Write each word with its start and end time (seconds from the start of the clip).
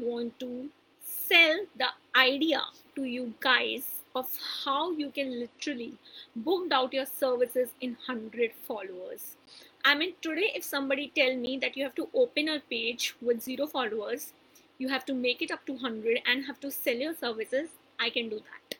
want 0.00 0.38
to 0.40 0.68
sell 1.02 1.58
the 1.76 1.88
idea 2.16 2.62
to 2.96 3.04
you 3.04 3.34
guys 3.40 4.02
of 4.14 4.28
how 4.64 4.90
you 4.90 5.10
can 5.10 5.38
literally 5.38 5.92
book 6.34 6.72
out 6.72 6.92
your 6.92 7.06
services 7.06 7.70
in 7.80 7.96
100 8.06 8.52
followers. 8.66 9.36
I 9.84 9.94
mean 9.94 10.14
today 10.22 10.52
if 10.54 10.64
somebody 10.64 11.12
tell 11.14 11.36
me 11.36 11.58
that 11.58 11.76
you 11.76 11.84
have 11.84 11.94
to 11.96 12.08
open 12.14 12.48
a 12.48 12.60
page 12.60 13.14
with 13.22 13.42
zero 13.42 13.66
followers 13.66 14.32
you 14.78 14.88
have 14.88 15.04
to 15.06 15.14
make 15.14 15.40
it 15.42 15.50
up 15.50 15.64
to 15.66 15.72
100 15.72 16.20
and 16.26 16.44
have 16.44 16.60
to 16.60 16.70
sell 16.70 16.94
your 16.94 17.14
services 17.14 17.68
i 18.00 18.10
can 18.10 18.28
do 18.28 18.36
that. 18.36 18.78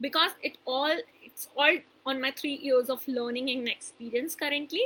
Because 0.00 0.32
it 0.42 0.58
all 0.64 0.96
it's 1.22 1.48
all 1.56 1.78
on 2.06 2.20
my 2.20 2.32
3 2.32 2.50
years 2.50 2.90
of 2.90 3.06
learning 3.06 3.50
and 3.50 3.68
experience 3.68 4.34
currently 4.34 4.84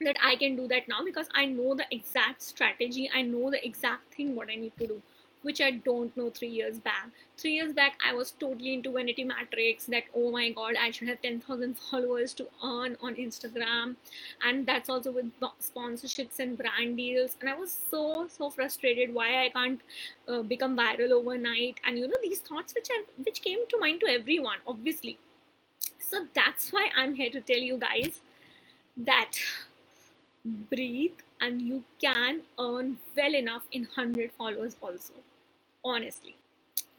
that 0.00 0.16
i 0.22 0.36
can 0.36 0.56
do 0.56 0.68
that 0.68 0.88
now 0.88 1.02
because 1.04 1.28
i 1.34 1.44
know 1.44 1.74
the 1.74 1.86
exact 1.90 2.42
strategy 2.42 3.10
i 3.14 3.22
know 3.22 3.50
the 3.50 3.64
exact 3.66 4.14
thing 4.14 4.34
what 4.34 4.48
i 4.50 4.54
need 4.54 4.72
to 4.78 4.86
do 4.86 5.02
which 5.46 5.60
I 5.60 5.70
don't 5.70 6.16
know 6.16 6.28
three 6.28 6.48
years 6.48 6.78
back. 6.80 7.08
Three 7.38 7.52
years 7.52 7.72
back, 7.72 7.92
I 8.04 8.12
was 8.12 8.32
totally 8.32 8.74
into 8.74 8.90
vanity 8.90 9.22
metrics 9.22 9.86
that, 9.86 10.02
oh 10.12 10.32
my 10.32 10.50
god, 10.50 10.74
I 10.80 10.90
should 10.90 11.06
have 11.08 11.22
10,000 11.22 11.78
followers 11.90 12.34
to 12.34 12.48
earn 12.64 12.96
on 13.00 13.14
Instagram. 13.14 13.94
And 14.44 14.66
that's 14.66 14.88
also 14.88 15.12
with 15.12 15.30
sponsorships 15.40 16.40
and 16.40 16.58
brand 16.58 16.96
deals. 16.96 17.36
And 17.40 17.48
I 17.48 17.54
was 17.54 17.76
so, 17.90 18.26
so 18.28 18.50
frustrated 18.50 19.14
why 19.14 19.44
I 19.44 19.48
can't 19.50 19.80
uh, 20.26 20.42
become 20.42 20.76
viral 20.76 21.12
overnight. 21.12 21.78
And 21.84 21.96
you 21.96 22.08
know, 22.08 22.20
these 22.22 22.40
thoughts 22.40 22.74
which, 22.74 22.88
I, 22.90 23.04
which 23.24 23.40
came 23.42 23.60
to 23.68 23.78
mind 23.78 24.00
to 24.00 24.08
everyone, 24.08 24.58
obviously. 24.66 25.18
So 26.00 26.26
that's 26.34 26.72
why 26.72 26.88
I'm 26.96 27.14
here 27.14 27.30
to 27.30 27.40
tell 27.40 27.58
you 27.70 27.78
guys 27.78 28.20
that 28.96 29.32
breathe 30.70 31.18
and 31.40 31.60
you 31.60 31.82
can 32.00 32.42
earn 32.58 32.98
well 33.16 33.34
enough 33.34 33.62
in 33.72 33.82
100 33.82 34.30
followers 34.32 34.76
also 34.80 35.14
honestly. 35.86 36.36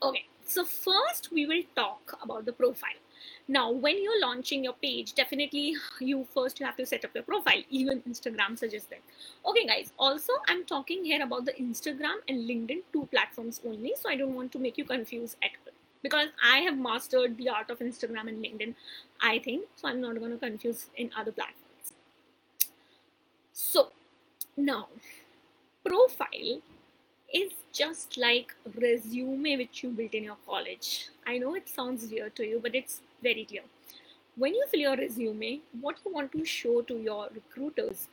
Okay, 0.01 0.25
so 0.45 0.63
first 0.63 1.31
we 1.31 1.45
will 1.45 1.63
talk 1.75 2.17
about 2.23 2.45
the 2.45 2.53
profile. 2.53 3.01
Now, 3.47 3.71
when 3.71 4.01
you're 4.01 4.21
launching 4.21 4.63
your 4.63 4.73
page, 4.73 5.13
definitely 5.15 5.75
you 5.99 6.27
first 6.33 6.59
you 6.59 6.65
have 6.65 6.77
to 6.77 6.85
set 6.85 7.03
up 7.03 7.11
your 7.15 7.23
profile. 7.23 7.63
Even 7.69 8.01
Instagram 8.01 8.57
suggests 8.57 8.87
that. 8.89 9.01
Okay, 9.45 9.65
guys. 9.65 9.91
Also, 9.97 10.33
I'm 10.47 10.65
talking 10.65 11.03
here 11.03 11.23
about 11.23 11.45
the 11.45 11.53
Instagram 11.53 12.17
and 12.27 12.47
LinkedIn 12.49 12.81
two 12.93 13.07
platforms 13.11 13.61
only, 13.65 13.93
so 13.99 14.09
I 14.09 14.15
don't 14.15 14.35
want 14.35 14.51
to 14.53 14.59
make 14.59 14.77
you 14.77 14.85
confused 14.85 15.37
at 15.41 15.51
all 15.65 15.73
because 16.03 16.27
I 16.43 16.59
have 16.59 16.77
mastered 16.77 17.37
the 17.37 17.49
art 17.49 17.69
of 17.69 17.79
Instagram 17.79 18.27
and 18.27 18.43
LinkedIn. 18.43 18.75
I 19.21 19.39
think 19.39 19.65
so. 19.75 19.87
I'm 19.87 20.01
not 20.01 20.19
going 20.19 20.31
to 20.31 20.37
confuse 20.37 20.89
in 20.95 21.09
other 21.17 21.31
platforms. 21.31 21.66
So 23.59 23.91
now, 24.55 24.87
profile 25.83 26.61
is 27.33 27.53
just 27.73 28.15
like 28.15 28.53
resume 28.79 29.57
which 29.57 29.81
you 29.81 29.89
built 29.89 30.13
in 30.13 30.25
your 30.25 30.37
college. 30.45 31.09
I 31.25 31.39
know 31.39 31.55
it 31.55 31.67
sounds 31.67 32.05
weird 32.05 32.35
to 32.35 32.45
you, 32.45 32.59
but 32.61 32.75
it's 32.75 33.01
very 33.23 33.45
clear. 33.45 33.63
When 34.35 34.53
you 34.53 34.63
fill 34.69 34.81
your 34.81 34.95
resume, 34.95 35.61
what 35.81 35.97
you 36.05 36.13
want 36.13 36.31
to 36.33 36.45
show 36.45 36.83
to 36.83 36.99
your 36.99 37.29
recruiters, 37.33 38.09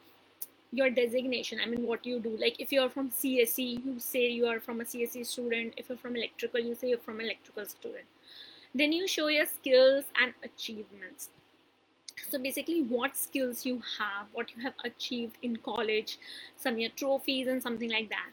your 0.73 0.89
designation, 0.89 1.61
I 1.63 1.67
mean, 1.67 1.87
what 1.87 2.07
you 2.07 2.21
do. 2.21 2.39
Like 2.39 2.59
if 2.59 2.73
you're 2.73 2.89
from 2.89 3.11
CSE, 3.11 3.85
you 3.85 4.01
say 4.01 4.31
you 4.31 4.47
are 4.47 4.61
from 4.61 4.81
a 4.81 4.85
CSE 4.85 5.27
student. 5.27 5.75
If 5.77 5.91
you're 5.91 5.99
from 5.99 6.17
electrical, 6.17 6.61
you 6.61 6.75
say 6.75 6.89
you're 6.89 7.07
from 7.11 7.21
electrical 7.21 7.67
student. 7.67 8.07
Then 8.75 8.93
you 8.93 9.07
show 9.07 9.27
your 9.27 9.45
skills 9.45 10.07
and 10.19 10.33
achievements. 10.43 11.29
So 12.31 12.39
basically, 12.39 12.83
what 12.83 13.17
skills 13.17 13.65
you 13.67 13.83
have, 13.99 14.27
what 14.33 14.51
you 14.57 14.63
have 14.63 14.75
achieved 14.85 15.37
in 15.43 15.57
college, 15.57 16.19
some 16.57 16.79
your 16.79 16.91
trophies 16.91 17.47
and 17.49 17.63
something 17.63 17.91
like 17.91 18.09
that 18.11 18.31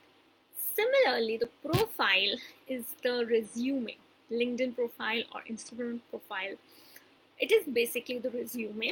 Similarly, 0.75 1.37
the 1.37 1.49
profile 1.69 2.35
is 2.67 2.85
the 3.03 3.25
resume, 3.29 3.97
LinkedIn 4.31 4.75
profile 4.75 5.23
or 5.35 5.41
Instagram 5.49 5.99
profile. 6.09 6.55
It 7.39 7.51
is 7.51 7.65
basically 7.65 8.19
the 8.19 8.29
resume, 8.29 8.91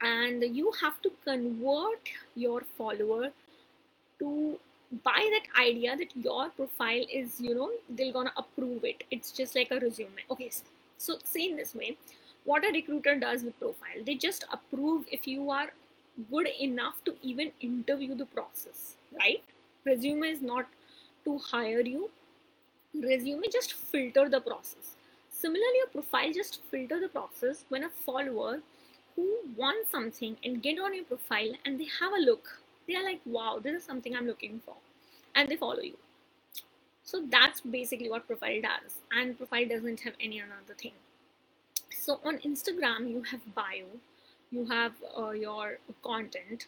and 0.00 0.42
you 0.42 0.72
have 0.80 1.00
to 1.02 1.12
convert 1.24 2.10
your 2.34 2.62
follower 2.76 3.30
to 4.18 4.58
buy 5.04 5.28
that 5.34 5.46
idea 5.62 5.96
that 5.96 6.16
your 6.16 6.50
profile 6.50 7.04
is, 7.12 7.40
you 7.40 7.54
know, 7.54 7.70
they're 7.90 8.12
gonna 8.12 8.32
approve 8.36 8.84
it. 8.84 9.04
It's 9.10 9.32
just 9.32 9.54
like 9.54 9.70
a 9.70 9.80
resume. 9.80 10.24
Okay, 10.30 10.50
so 10.98 11.18
say 11.24 11.48
in 11.50 11.56
this 11.56 11.74
way, 11.74 11.96
what 12.44 12.64
a 12.64 12.72
recruiter 12.72 13.18
does 13.18 13.42
with 13.42 13.58
profile, 13.58 14.04
they 14.04 14.14
just 14.14 14.44
approve 14.52 15.06
if 15.10 15.26
you 15.26 15.50
are 15.50 15.72
good 16.30 16.48
enough 16.60 17.02
to 17.04 17.14
even 17.22 17.50
interview 17.60 18.14
the 18.14 18.26
process, 18.26 18.96
right? 19.18 19.42
resume 19.84 20.22
is 20.24 20.40
not 20.40 20.66
to 21.24 21.38
hire 21.38 21.80
you. 21.80 22.10
Resume 22.94 23.42
just 23.52 23.74
filter 23.74 24.28
the 24.28 24.40
process. 24.40 24.96
Similarly 25.30 25.80
a 25.84 25.90
profile 25.90 26.32
just 26.32 26.62
filter 26.70 27.00
the 27.00 27.08
process. 27.08 27.64
When 27.68 27.84
a 27.84 27.88
follower 27.90 28.60
who 29.16 29.38
wants 29.56 29.90
something 29.90 30.36
and 30.44 30.62
get 30.62 30.78
on 30.78 30.94
your 30.94 31.04
profile 31.04 31.52
and 31.64 31.78
they 31.78 31.86
have 32.00 32.12
a 32.12 32.20
look 32.20 32.60
they 32.88 32.96
are 32.96 33.04
like 33.04 33.20
wow 33.24 33.60
this 33.62 33.74
is 33.76 33.84
something 33.84 34.16
i'm 34.16 34.26
looking 34.26 34.60
for 34.64 34.74
and 35.36 35.48
they 35.48 35.56
follow 35.56 35.80
you. 35.80 35.96
So 37.04 37.22
that's 37.28 37.60
basically 37.60 38.08
what 38.08 38.26
profile 38.26 38.60
does 38.62 38.98
and 39.12 39.36
profile 39.36 39.68
doesn't 39.68 40.00
have 40.00 40.14
any 40.20 40.38
another 40.38 40.74
thing 40.76 40.92
so 42.06 42.18
on 42.24 42.38
instagram 42.50 43.10
you 43.14 43.22
have 43.32 43.54
bio 43.54 44.00
you 44.54 44.64
have 44.66 44.92
uh, 45.18 45.30
your 45.30 45.78
content. 46.02 46.66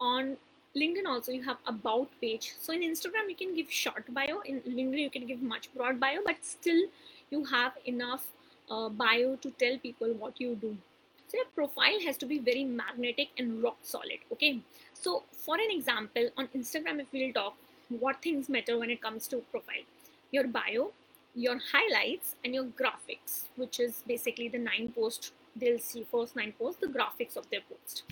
On 0.00 0.36
linkedin 0.76 1.06
also 1.06 1.32
you 1.32 1.42
have 1.42 1.58
about 1.66 2.08
page. 2.20 2.52
So 2.60 2.72
in 2.72 2.82
instagram 2.82 3.28
you 3.28 3.36
can 3.42 3.54
give 3.54 3.70
short 3.70 4.12
bio. 4.14 4.40
In 4.40 4.60
linkedin 4.60 5.04
you 5.06 5.10
can 5.10 5.26
give 5.26 5.42
much 5.42 5.68
broad 5.74 6.00
bio 6.00 6.20
but 6.24 6.44
still 6.50 6.82
you 7.30 7.44
have 7.44 7.72
enough 7.84 8.26
uh, 8.70 8.88
bio 8.88 9.36
to 9.36 9.50
tell 9.62 9.78
people 9.78 10.14
what 10.24 10.40
you 10.40 10.54
do. 10.66 10.76
So 11.28 11.38
your 11.38 11.46
profile 11.54 12.00
has 12.06 12.16
to 12.18 12.26
be 12.26 12.38
very 12.38 12.64
magnetic 12.64 13.28
and 13.38 13.62
rock 13.62 13.78
solid 13.82 14.20
okay? 14.32 14.60
So 14.92 15.22
for 15.32 15.56
an 15.56 15.70
example 15.70 16.30
on 16.36 16.48
instagram 16.48 17.00
if 17.00 17.06
we'll 17.12 17.32
talk 17.32 17.54
what 18.00 18.22
things 18.22 18.48
matter 18.48 18.78
when 18.78 18.90
it 18.90 19.00
comes 19.00 19.26
to 19.28 19.38
profile? 19.50 19.88
Your 20.30 20.46
bio 20.46 20.90
your 21.34 21.58
highlights 21.72 22.36
and 22.44 22.54
your 22.54 22.64
graphics 22.64 23.44
which 23.56 23.80
is 23.80 24.02
basically 24.06 24.48
the 24.48 24.58
nine 24.58 24.92
post 24.94 25.32
they'll 25.56 25.78
see 25.78 26.06
first 26.10 26.36
nine 26.36 26.52
posts 26.58 26.80
the 26.80 26.86
graphics 26.86 27.36
of 27.36 27.48
their 27.50 27.60
post 27.68 28.02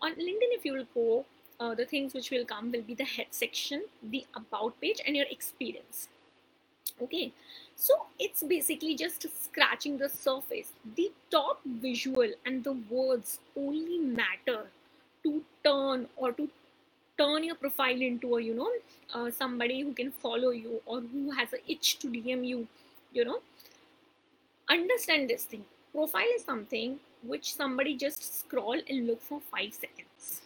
on 0.00 0.12
linkedin 0.12 0.56
if 0.58 0.64
you 0.64 0.72
will 0.72 0.88
go 0.94 1.24
uh, 1.62 1.74
the 1.74 1.84
things 1.84 2.14
which 2.14 2.30
will 2.30 2.44
come 2.44 2.72
will 2.72 2.82
be 2.82 2.94
the 2.94 3.04
head 3.04 3.26
section, 3.30 3.84
the 4.02 4.26
about 4.34 4.80
page, 4.80 5.00
and 5.06 5.16
your 5.16 5.26
experience. 5.30 6.08
Okay, 7.00 7.32
so 7.76 7.94
it's 8.18 8.42
basically 8.42 8.96
just 8.96 9.26
scratching 9.44 9.98
the 9.98 10.08
surface. 10.08 10.72
The 10.96 11.12
top 11.30 11.60
visual 11.64 12.32
and 12.44 12.64
the 12.64 12.72
words 12.90 13.38
only 13.56 13.98
matter 13.98 14.66
to 15.22 15.42
turn 15.64 16.08
or 16.16 16.32
to 16.32 16.48
turn 17.18 17.44
your 17.44 17.54
profile 17.54 18.00
into 18.00 18.36
a 18.36 18.42
you 18.42 18.54
know 18.54 18.70
uh, 19.14 19.30
somebody 19.30 19.80
who 19.82 19.92
can 19.92 20.10
follow 20.10 20.50
you 20.50 20.80
or 20.86 21.00
who 21.00 21.30
has 21.30 21.52
an 21.52 21.60
itch 21.68 21.98
to 22.00 22.08
DM 22.08 22.46
you. 22.46 22.66
You 23.12 23.24
know, 23.24 23.40
understand 24.70 25.28
this 25.28 25.44
thing. 25.44 25.64
Profile 25.92 26.34
is 26.34 26.44
something 26.44 26.98
which 27.22 27.54
somebody 27.54 27.96
just 27.96 28.40
scroll 28.40 28.80
and 28.88 29.06
look 29.06 29.20
for 29.20 29.40
five 29.50 29.72
seconds 29.72 30.42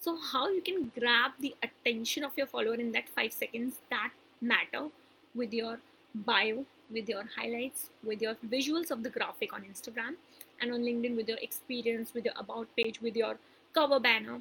so 0.00 0.16
how 0.32 0.48
you 0.48 0.62
can 0.62 0.90
grab 0.98 1.32
the 1.40 1.54
attention 1.62 2.24
of 2.24 2.36
your 2.36 2.46
follower 2.46 2.74
in 2.74 2.90
that 2.92 3.08
five 3.08 3.32
seconds 3.32 3.74
that 3.90 4.10
matter 4.40 4.86
with 5.34 5.52
your 5.52 5.78
bio 6.14 6.64
with 6.90 7.08
your 7.08 7.24
highlights 7.36 7.90
with 8.02 8.22
your 8.22 8.34
visuals 8.48 8.90
of 8.90 9.02
the 9.02 9.10
graphic 9.10 9.52
on 9.52 9.62
instagram 9.62 10.14
and 10.60 10.72
on 10.72 10.80
linkedin 10.80 11.16
with 11.16 11.28
your 11.28 11.38
experience 11.38 12.14
with 12.14 12.24
your 12.24 12.34
about 12.38 12.66
page 12.76 13.00
with 13.02 13.14
your 13.14 13.36
cover 13.74 14.00
banner 14.00 14.40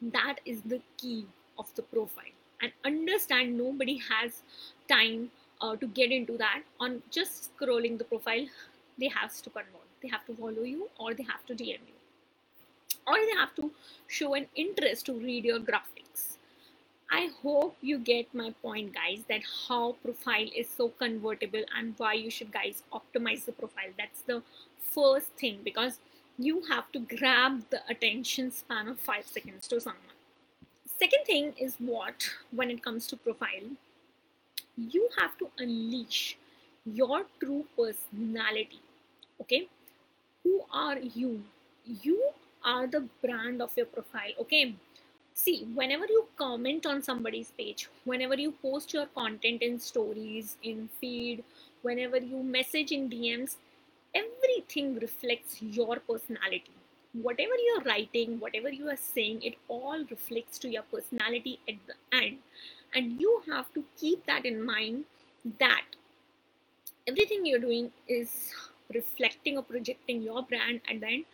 that 0.00 0.36
is 0.44 0.62
the 0.62 0.80
key 0.96 1.26
of 1.58 1.74
the 1.74 1.82
profile 1.82 2.36
and 2.62 2.72
understand 2.84 3.56
nobody 3.56 4.00
has 4.10 4.42
time 4.88 5.30
uh, 5.60 5.74
to 5.76 5.86
get 5.88 6.12
into 6.12 6.36
that 6.36 6.62
on 6.80 7.02
just 7.10 7.50
scrolling 7.50 7.98
the 7.98 8.04
profile 8.04 8.46
they 8.98 9.08
have 9.08 9.34
to 9.42 9.50
convert 9.50 9.88
they 10.02 10.08
have 10.08 10.24
to 10.26 10.34
follow 10.34 10.62
you 10.62 10.88
or 10.98 11.14
they 11.14 11.24
have 11.24 11.44
to 11.46 11.54
dm 11.54 11.88
you 11.92 11.98
or 13.08 13.16
they 13.16 13.36
have 13.38 13.54
to 13.56 13.70
show 14.06 14.34
an 14.34 14.46
interest 14.54 15.06
to 15.06 15.14
read 15.14 15.44
your 15.44 15.58
graphics. 15.58 16.36
I 17.10 17.30
hope 17.42 17.76
you 17.80 17.98
get 17.98 18.34
my 18.34 18.50
point 18.62 18.94
guys 18.94 19.24
that 19.28 19.40
how 19.66 19.96
profile 20.04 20.48
is 20.54 20.68
so 20.68 20.90
convertible 20.90 21.64
and 21.76 21.94
why 21.96 22.12
you 22.14 22.30
should 22.30 22.52
guys 22.52 22.82
optimize 22.92 23.46
the 23.46 23.52
profile. 23.52 23.92
That's 23.96 24.22
the 24.22 24.42
first 24.94 25.32
thing 25.40 25.60
because 25.64 26.00
you 26.38 26.62
have 26.68 26.90
to 26.92 27.00
grab 27.00 27.62
the 27.70 27.80
attention 27.88 28.50
span 28.50 28.88
of 28.88 29.00
5 29.00 29.26
seconds 29.26 29.68
to 29.68 29.80
someone. 29.80 30.16
Second 30.98 31.24
thing 31.26 31.52
is 31.58 31.76
what 31.78 32.28
when 32.50 32.70
it 32.70 32.82
comes 32.82 33.06
to 33.08 33.16
profile 33.16 33.70
you 34.76 35.08
have 35.18 35.36
to 35.38 35.48
unleash 35.58 36.38
your 36.84 37.24
true 37.40 37.64
personality. 37.76 38.80
Okay? 39.40 39.68
Who 40.44 40.62
are 40.72 40.98
you? 40.98 41.42
You 41.84 42.32
are 42.64 42.86
the 42.86 43.04
brand 43.22 43.62
of 43.62 43.76
your 43.76 43.86
profile 43.86 44.32
okay 44.40 44.74
see 45.34 45.66
whenever 45.74 46.06
you 46.08 46.26
comment 46.36 46.86
on 46.86 47.02
somebody's 47.02 47.52
page 47.58 47.88
whenever 48.04 48.34
you 48.34 48.52
post 48.62 48.92
your 48.92 49.06
content 49.06 49.62
in 49.62 49.78
stories 49.78 50.56
in 50.62 50.88
feed 51.00 51.44
whenever 51.82 52.18
you 52.18 52.42
message 52.42 52.90
in 52.92 53.08
dms 53.08 53.56
everything 54.18 54.96
reflects 54.96 55.60
your 55.62 55.98
personality. 56.00 56.72
Whatever 57.12 57.52
you're 57.66 57.82
writing 57.84 58.38
whatever 58.38 58.68
you 58.68 58.88
are 58.88 58.96
saying 58.96 59.42
it 59.42 59.54
all 59.68 60.04
reflects 60.10 60.58
to 60.58 60.68
your 60.68 60.82
personality 60.82 61.58
at 61.68 61.76
the 61.86 62.16
end. 62.16 62.38
And 62.94 63.20
you 63.20 63.42
have 63.50 63.72
to 63.74 63.84
keep 63.98 64.26
that 64.26 64.44
in 64.44 64.64
mind 64.64 65.04
that 65.58 65.84
everything 67.06 67.46
you're 67.46 67.58
doing 67.58 67.90
is 68.06 68.52
reflecting 68.94 69.56
or 69.56 69.62
projecting 69.62 70.22
your 70.22 70.42
brand 70.42 70.80
at 70.90 71.00
the 71.00 71.06
end 71.06 71.24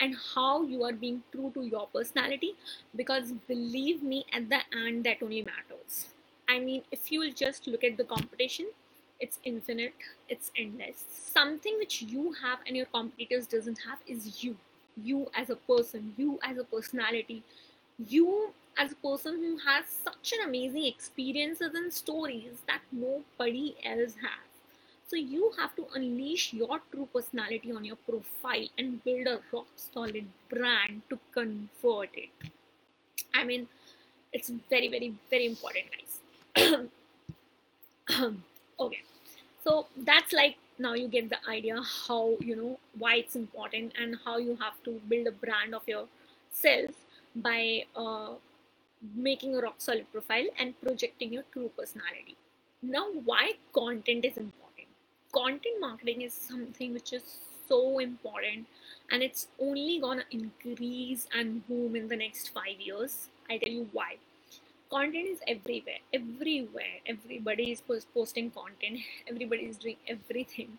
and 0.00 0.16
how 0.34 0.62
you 0.62 0.82
are 0.84 0.92
being 0.92 1.22
true 1.32 1.50
to 1.54 1.62
your 1.62 1.86
personality. 1.94 2.54
Because 2.96 3.32
believe 3.48 4.02
me 4.02 4.24
at 4.32 4.48
the 4.48 4.60
end 4.86 5.04
that 5.04 5.22
only 5.22 5.42
matters. 5.42 6.06
I 6.48 6.58
mean 6.58 6.82
if 6.92 7.10
you 7.10 7.20
will 7.20 7.32
just 7.32 7.66
look 7.66 7.84
at 7.84 7.96
the 7.96 8.04
competition 8.04 8.66
it's 9.20 9.38
infinite 9.44 9.94
it's 10.28 10.50
endless 10.58 11.04
something 11.10 11.76
which 11.78 12.02
you 12.02 12.32
have 12.32 12.58
and 12.66 12.76
your 12.76 12.86
competitors 12.86 13.46
doesn't 13.46 13.78
have 13.86 13.98
is 14.06 14.42
you 14.42 14.56
you 15.02 15.26
as 15.34 15.50
a 15.50 15.56
person 15.56 16.12
you 16.16 16.38
as 16.42 16.58
a 16.58 16.64
personality 16.64 17.42
you 18.08 18.52
as 18.76 18.92
a 18.92 18.96
person 18.96 19.36
who 19.36 19.56
has 19.58 19.84
such 19.86 20.32
an 20.32 20.48
amazing 20.48 20.84
experiences 20.84 21.72
and 21.74 21.92
stories 21.92 22.62
that 22.66 22.80
nobody 22.92 23.76
else 23.84 24.14
has 24.20 24.54
so 25.06 25.16
you 25.16 25.52
have 25.58 25.76
to 25.76 25.86
unleash 25.94 26.52
your 26.52 26.80
true 26.90 27.08
personality 27.12 27.70
on 27.72 27.84
your 27.84 27.96
profile 27.96 28.66
and 28.78 29.02
build 29.04 29.26
a 29.26 29.40
rock 29.52 29.66
solid 29.76 30.26
brand 30.48 31.02
to 31.10 31.18
convert 31.32 32.10
it. 32.14 32.30
I 33.34 33.44
mean, 33.44 33.68
it's 34.32 34.50
very, 34.70 34.88
very, 34.88 35.14
very 35.30 35.46
important, 35.46 35.84
guys. 35.94 36.80
Um, 38.14 38.44
okay, 38.78 39.02
so 39.62 39.86
that's 39.96 40.32
like 40.32 40.56
now 40.78 40.94
you 40.94 41.08
get 41.08 41.30
the 41.30 41.38
idea 41.48 41.80
how 42.06 42.36
you 42.40 42.56
know 42.56 42.78
why 42.98 43.16
it's 43.16 43.36
important 43.36 43.92
and 44.00 44.16
how 44.24 44.38
you 44.38 44.56
have 44.60 44.82
to 44.84 45.00
build 45.08 45.26
a 45.26 45.32
brand 45.32 45.74
of 45.74 45.86
yourself 45.86 46.90
by 47.36 47.84
uh, 47.96 48.30
making 49.14 49.56
a 49.56 49.60
rock 49.60 49.74
solid 49.78 50.10
profile 50.12 50.46
and 50.58 50.80
projecting 50.80 51.32
your 51.32 51.44
true 51.52 51.70
personality. 51.76 52.36
Now, 52.82 53.06
why 53.24 53.52
content 53.72 54.24
is 54.24 54.36
important? 54.36 54.64
content 55.34 55.80
marketing 55.80 56.22
is 56.22 56.32
something 56.32 56.94
which 56.94 57.12
is 57.12 57.24
so 57.68 57.98
important 57.98 58.66
and 59.10 59.22
it's 59.22 59.48
only 59.60 59.98
gonna 60.00 60.24
increase 60.30 61.26
and 61.34 61.66
boom 61.66 61.96
in 61.96 62.06
the 62.08 62.16
next 62.16 62.50
five 62.58 62.80
years 62.88 63.16
i 63.50 63.56
tell 63.58 63.74
you 63.78 63.88
why 63.92 64.10
content 64.94 65.28
is 65.34 65.40
everywhere 65.48 66.00
everywhere. 66.18 66.96
Everybody 67.06 67.70
is 67.72 67.82
posting 68.14 68.50
content 68.50 69.00
everybody 69.28 69.64
is 69.72 69.78
doing 69.78 69.96
everything. 70.08 70.78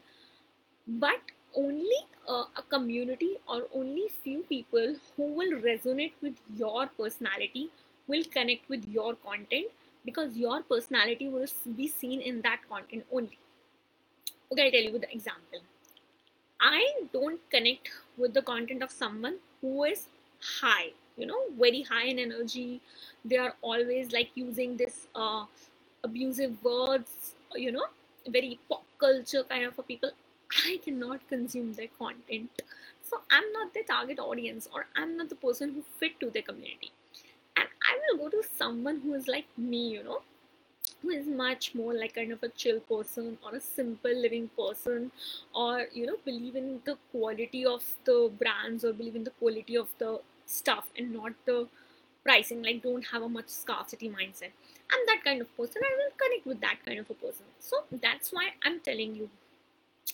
But 0.88 1.33
only 1.56 2.00
uh, 2.29 2.45
a 2.57 2.63
community 2.69 3.38
or 3.47 3.63
only 3.73 4.07
few 4.23 4.44
people 4.50 4.95
who 5.15 5.33
will 5.39 5.53
resonate 5.67 6.13
with 6.21 6.35
your 6.56 6.88
personality 7.00 7.69
will 8.07 8.23
connect 8.38 8.69
with 8.69 8.88
your 8.88 9.15
content 9.15 9.67
because 10.06 10.38
your 10.38 10.62
personality 10.63 11.27
will 11.27 11.47
be 11.75 11.88
seen 11.88 12.21
in 12.21 12.41
that 12.41 12.67
content 12.69 13.06
only. 13.12 13.39
Okay 14.51 14.65
i'll 14.65 14.71
tell 14.71 14.91
you 14.91 15.00
the 15.00 15.12
example. 15.12 15.63
I 16.62 16.81
don't 17.13 17.50
connect 17.50 17.89
with 18.17 18.33
the 18.33 18.41
content 18.41 18.83
of 18.83 18.91
someone 18.91 19.39
who 19.62 19.83
is 19.85 20.07
high 20.62 20.91
you 21.17 21.25
know 21.25 21.41
very 21.59 21.81
high 21.83 22.06
in 22.06 22.19
energy. 22.19 22.81
They 23.23 23.38
are 23.38 23.53
always 23.62 24.12
like 24.12 24.31
using 24.35 24.77
this 24.77 25.07
uh, 25.15 25.45
abusive 26.03 26.63
words 26.63 27.35
you 27.56 27.71
know 27.71 27.85
very 28.27 28.59
pop 28.69 28.83
culture 29.00 29.44
kind 29.44 29.65
of 29.65 29.88
people. 29.88 30.12
I 30.65 30.79
cannot 30.83 31.27
consume 31.27 31.73
their 31.73 31.89
content. 32.00 32.62
So 33.09 33.21
i'm 33.31 33.51
not 33.53 33.73
the 33.73 33.83
target 33.83 34.19
audience 34.19 34.67
or 34.73 34.85
i'm 34.95 35.15
not 35.17 35.29
the 35.29 35.35
person 35.35 35.71
who 35.73 35.83
fit 36.00 36.19
to 36.19 36.29
the 36.29 36.41
community. 36.41 36.91
And 37.57 37.67
i 37.91 37.97
will 38.03 38.17
go 38.23 38.29
to 38.38 38.44
someone 38.57 39.01
who 39.01 39.13
is 39.13 39.27
like 39.27 39.45
me 39.57 39.89
you 39.89 40.03
know 40.03 40.21
who 41.01 41.09
is 41.09 41.27
much 41.27 41.73
more 41.75 41.94
like 41.94 42.15
kind 42.15 42.31
of 42.31 42.44
a 42.44 42.50
chill 42.50 42.79
person 42.81 43.38
or 43.45 43.56
a 43.56 43.62
simple 43.62 44.15
living 44.25 44.50
person 44.57 45.12
or 45.53 45.88
you 45.94 46.06
know 46.06 46.17
believe 46.25 46.56
in 46.56 46.81
the 46.85 46.97
quality 47.12 47.65
of 47.65 47.83
the 48.06 48.31
brands 48.39 48.83
or 48.85 48.94
believe 48.94 49.15
in 49.15 49.23
the 49.23 49.35
quality 49.41 49.77
of 49.77 49.88
the 50.00 50.19
stuff 50.45 50.88
and 50.97 51.13
not 51.13 51.33
the 51.45 51.68
pricing 52.24 52.63
like 52.63 52.81
don't 52.81 53.06
have 53.06 53.21
a 53.21 53.30
much 53.30 53.47
scarcity 53.47 54.09
mindset. 54.09 54.51
I'm 54.92 55.06
that 55.07 55.24
kind 55.24 55.42
of 55.42 55.57
person. 55.57 55.81
I 55.83 55.95
will 55.97 56.12
connect 56.18 56.45
with 56.45 56.62
that 56.62 56.77
kind 56.86 57.00
of 57.00 57.09
a 57.09 57.13
person. 57.13 57.45
So 57.59 57.83
that's 58.01 58.31
why 58.31 58.50
i'm 58.63 58.80
telling 58.80 59.15
you 59.15 59.30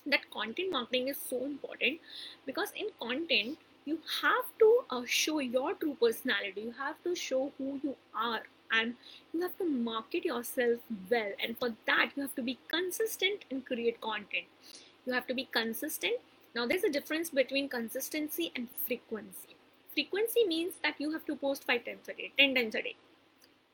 that 0.05 0.29
content 0.31 0.71
marketing 0.71 1.07
is 1.09 1.17
so 1.17 1.43
important 1.45 1.99
because 2.45 2.71
in 2.75 2.87
content 2.99 3.57
you 3.85 3.97
have 4.21 4.45
to 4.59 4.79
uh, 4.89 5.01
show 5.05 5.39
your 5.39 5.73
true 5.73 5.97
personality. 5.99 6.61
You 6.61 6.73
have 6.77 7.01
to 7.03 7.15
show 7.15 7.51
who 7.57 7.79
you 7.83 7.95
are 8.15 8.41
and 8.71 8.93
you 9.33 9.41
have 9.41 9.57
to 9.57 9.65
market 9.65 10.23
yourself 10.23 10.79
well. 11.09 11.31
And 11.43 11.57
for 11.57 11.73
that 11.87 12.11
you 12.15 12.21
have 12.21 12.35
to 12.35 12.41
be 12.41 12.57
consistent 12.67 13.45
and 13.49 13.65
create 13.65 13.99
content. 14.01 14.45
You 15.05 15.13
have 15.13 15.27
to 15.27 15.33
be 15.33 15.47
consistent. 15.51 16.15
Now 16.55 16.67
there's 16.67 16.83
a 16.83 16.91
difference 16.91 17.29
between 17.29 17.69
consistency 17.69 18.51
and 18.55 18.67
frequency 18.87 19.50
frequency 19.93 20.45
means 20.45 20.75
that 20.83 20.95
you 20.99 21.11
have 21.11 21.25
to 21.25 21.35
post 21.35 21.63
5 21.65 21.85
times 21.85 22.09
a 22.09 22.13
day 22.13 22.31
10 22.37 22.55
times 22.55 22.75
a 22.75 22.81
day. 22.81 22.95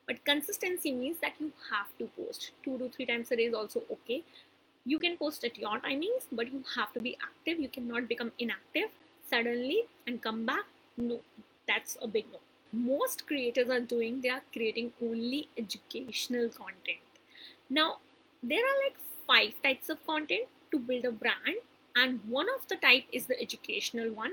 But 0.06 0.24
consistency 0.24 0.92
means 0.92 1.18
that 1.20 1.34
you 1.38 1.52
have 1.70 1.88
to 1.98 2.08
post. 2.16 2.52
2 2.64 2.78
to 2.78 2.88
3 2.88 3.06
times 3.06 3.30
a 3.30 3.36
day 3.36 3.44
is 3.44 3.54
also 3.54 3.82
okay. 3.92 4.22
You 4.84 4.98
can 4.98 5.16
post 5.18 5.44
at 5.44 5.58
your 5.58 5.78
timings 5.80 6.28
but 6.32 6.52
you 6.52 6.62
have 6.76 6.92
to 6.94 7.00
be 7.00 7.16
active. 7.22 7.60
You 7.60 7.68
cannot 7.68 8.08
become 8.08 8.32
inactive 8.38 8.90
suddenly 9.28 9.82
and 10.06 10.22
come 10.22 10.46
back. 10.46 10.64
No 10.96 11.20
that's 11.66 11.98
a 12.02 12.08
big 12.08 12.26
no. 12.32 12.38
Most 12.72 13.26
creators 13.26 13.68
are 13.68 13.80
doing 13.80 14.20
they 14.20 14.30
are 14.30 14.42
creating 14.52 14.92
only 15.02 15.48
educational 15.56 16.48
content. 16.48 17.20
Now 17.68 17.98
there 18.42 18.64
are 18.70 18.78
like 18.84 18.96
five 19.26 19.62
types 19.62 19.88
of 19.90 20.04
content 20.06 20.48
to 20.70 20.78
build 20.78 21.04
a 21.04 21.12
brand 21.12 21.64
and 21.96 22.20
one 22.28 22.46
of 22.54 22.66
the 22.68 22.76
type 22.76 23.04
is 23.12 23.26
the 23.26 23.40
educational 23.42 24.10
one 24.10 24.32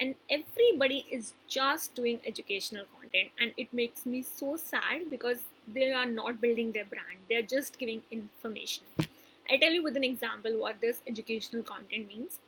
and 0.00 0.14
everybody 0.30 1.04
is 1.10 1.34
just 1.46 1.94
doing 1.94 2.18
educational 2.26 2.86
content 2.98 3.28
and 3.38 3.52
it 3.58 3.72
makes 3.72 4.06
me 4.06 4.22
so 4.22 4.56
sad 4.56 5.10
because 5.10 5.40
they 5.74 5.92
are 5.92 6.06
not 6.06 6.40
building 6.40 6.72
their 6.72 6.86
brand. 6.86 7.18
They're 7.28 7.42
just 7.42 7.78
giving 7.78 8.02
information. 8.10 8.84
I 9.50 9.58
tell 9.58 9.72
you 9.72 9.82
with 9.82 9.96
an 9.96 10.04
example 10.04 10.58
what 10.58 10.80
this 10.80 11.02
educational 11.06 11.62
content 11.62 12.08
means. 12.08 12.38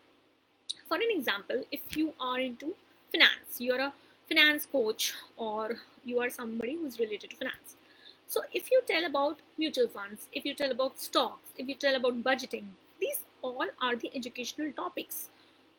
For 0.89 0.97
an 0.97 1.11
example 1.11 1.65
if 1.71 1.97
you 1.97 2.15
are 2.19 2.41
into 2.41 2.75
finance 3.11 3.59
you're 3.59 3.81
a 3.81 3.93
finance 4.29 4.67
coach 4.67 5.13
or 5.37 5.77
you 6.05 6.21
are 6.21 6.31
somebody 6.31 6.77
who's 6.77 6.99
related 6.99 7.31
to 7.31 7.37
finance. 7.37 7.77
So 8.29 8.41
if 8.55 8.71
you 8.71 8.81
tell 8.87 9.05
about 9.05 9.41
mutual 9.59 9.89
funds, 9.89 10.27
if 10.33 10.47
you 10.47 10.55
tell 10.55 10.71
about 10.71 10.99
stocks, 10.99 11.51
if 11.59 11.69
you 11.69 11.75
tell 11.75 11.95
about 11.97 12.23
budgeting, 12.23 12.65
these 12.99 13.25
all 13.43 13.67
are 13.81 13.95
the 13.95 14.11
educational 14.15 14.73
topics, 14.73 15.29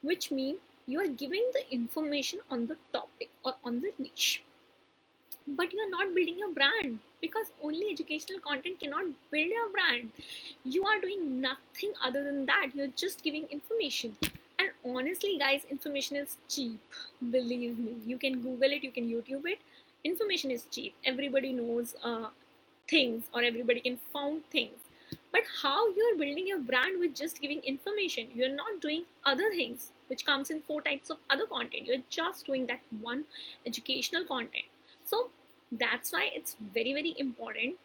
which 0.03 0.29
mean 0.29 0.57
you 0.85 0.99
are 0.99 1.07
giving 1.07 1.45
the 1.53 1.63
information 1.73 2.39
on 2.51 2.67
the 2.67 2.75
topic 2.91 3.29
or 3.45 3.53
on 3.63 3.79
the 3.79 3.91
niche. 3.97 4.43
But 5.47 5.71
you 5.73 5.79
are 5.79 5.89
not 5.89 6.13
building 6.13 6.37
your 6.37 6.51
brand 6.51 6.99
because 7.21 7.47
only 7.63 7.89
educational 7.91 8.39
content 8.39 8.79
cannot 8.81 9.05
build 9.31 9.47
your 9.47 9.69
brand. 9.69 10.11
You 10.65 10.85
are 10.85 10.99
doing 10.99 11.39
nothing 11.39 11.93
other 12.03 12.23
than 12.23 12.45
that. 12.47 12.67
You're 12.73 12.95
just 12.97 13.23
giving 13.23 13.45
information. 13.45 14.17
And 14.59 14.69
honestly 14.85 15.37
guys 15.39 15.65
information 15.69 16.17
is 16.17 16.37
cheap. 16.49 16.79
Believe 17.31 17.79
me. 17.79 17.95
You 18.05 18.17
can 18.17 18.41
google 18.41 18.71
it. 18.71 18.83
You 18.83 18.91
can 18.91 19.09
youtube 19.09 19.45
it. 19.45 19.59
Information 20.03 20.51
is 20.51 20.65
cheap. 20.69 20.93
Everybody 21.05 21.53
knows 21.53 21.95
uh, 22.03 22.27
things 22.89 23.23
or 23.33 23.41
everybody 23.41 23.79
can 23.79 23.99
found 24.11 24.45
things. 24.49 24.79
But 25.31 25.43
how 25.61 25.87
you're 25.95 26.17
building 26.17 26.47
your 26.47 26.59
brand 26.59 26.99
with 26.99 27.15
just 27.15 27.39
giving 27.41 27.59
information? 27.61 28.27
You're 28.35 28.55
not 28.55 28.81
doing 28.81 29.03
other 29.25 29.49
things 29.51 29.92
which 30.07 30.25
comes 30.25 30.49
in 30.49 30.61
four 30.61 30.81
types 30.81 31.09
of 31.09 31.17
other 31.29 31.45
content. 31.45 31.87
You're 31.87 32.03
just 32.09 32.45
doing 32.45 32.67
that 32.67 32.81
one 33.01 33.25
educational 33.65 34.25
content. 34.25 34.65
So 35.05 35.29
that's 35.71 36.11
why 36.11 36.29
it's 36.33 36.55
very 36.73 36.93
very 36.93 37.15
important 37.17 37.75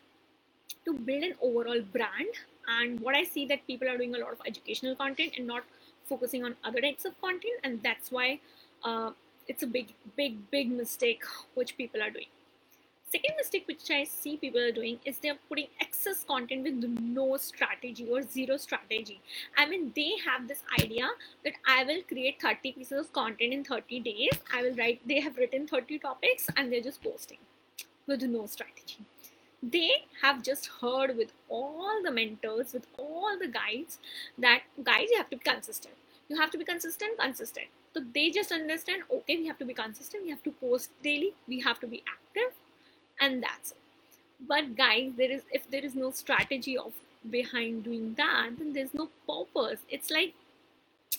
to 0.84 0.92
build 0.94 1.24
an 1.24 1.34
overall 1.42 1.80
brand. 1.80 2.42
And 2.68 3.00
what 3.00 3.14
i 3.14 3.24
see 3.24 3.46
that 3.46 3.66
people 3.66 3.88
are 3.88 3.96
doing 3.96 4.14
a 4.14 4.18
lot 4.18 4.32
of 4.32 4.40
educational 4.46 4.94
content 4.96 5.32
and 5.38 5.46
not 5.46 5.64
focusing 6.04 6.44
on 6.44 6.56
other 6.64 6.80
types 6.80 7.04
of 7.04 7.20
content. 7.20 7.60
And 7.64 7.82
that's 7.82 8.10
why 8.10 8.40
uh, 8.84 9.12
it's 9.46 9.62
a 9.62 9.66
big 9.66 9.94
big 10.16 10.50
big 10.50 10.70
mistake 10.70 11.22
which 11.54 11.76
people 11.76 12.02
are 12.02 12.10
doing 12.10 12.26
second 13.12 13.34
mistake 13.38 13.64
which 13.66 13.90
i 13.96 14.04
see 14.04 14.36
people 14.36 14.60
are 14.60 14.72
doing 14.78 14.98
is 15.10 15.18
they're 15.18 15.38
putting 15.48 15.68
excess 15.80 16.24
content 16.30 16.64
with 16.64 16.74
no 17.18 17.36
strategy 17.36 18.06
or 18.10 18.22
zero 18.22 18.56
strategy. 18.56 19.20
I 19.56 19.66
mean 19.66 19.92
they 19.96 20.12
have 20.24 20.48
this 20.48 20.62
idea 20.78 21.08
that 21.44 21.54
i 21.66 21.84
will 21.84 22.02
create 22.08 22.42
30 22.42 22.72
pieces 22.72 23.00
of 23.00 23.12
content 23.12 23.54
in 23.54 23.64
30 23.64 24.00
days. 24.00 24.40
I 24.54 24.62
will 24.62 24.76
write 24.76 25.00
they 25.06 25.20
have 25.20 25.38
written 25.38 25.66
30 25.66 25.98
topics 26.00 26.46
and 26.56 26.70
they're 26.72 26.88
just 26.88 27.02
posting 27.02 27.38
with 28.06 28.22
no 28.22 28.46
strategy. 28.46 28.98
They 29.62 29.90
have 30.22 30.42
just 30.42 30.70
heard 30.80 31.16
with 31.16 31.32
all 31.48 32.02
the 32.02 32.10
mentors 32.10 32.72
with 32.72 32.86
all 32.98 33.38
the 33.38 33.48
guides 33.48 33.98
that 34.38 34.62
guys 34.84 35.08
you 35.10 35.16
have 35.16 35.30
to 35.30 35.36
be 35.36 35.50
consistent. 35.50 35.94
You 36.28 36.38
have 36.38 36.50
to 36.50 36.58
be 36.58 36.64
consistent 36.64 37.18
consistent. 37.18 37.68
So 37.94 38.04
they 38.14 38.30
just 38.30 38.52
understand 38.52 39.02
okay 39.10 39.36
we 39.38 39.46
have 39.46 39.58
to 39.58 39.64
be 39.64 39.74
consistent 39.74 40.24
we 40.24 40.30
have 40.30 40.42
to 40.42 40.50
post 40.50 40.90
daily 41.02 41.34
we 41.48 41.60
have 41.60 41.80
to 41.80 41.86
be 41.86 42.02
active 42.16 42.52
and 43.20 43.42
that's 43.42 43.72
it. 43.72 43.76
But 44.46 44.76
guys 44.76 45.12
there 45.16 45.30
is 45.30 45.42
if 45.52 45.70
there 45.70 45.84
is 45.84 45.94
no 45.94 46.10
strategy 46.10 46.76
of 46.78 46.92
behind 47.30 47.84
doing 47.84 48.14
that 48.16 48.50
then 48.58 48.72
there's 48.72 48.94
no 48.94 49.08
purpose. 49.28 49.80
It's 49.90 50.10
like 50.10 50.34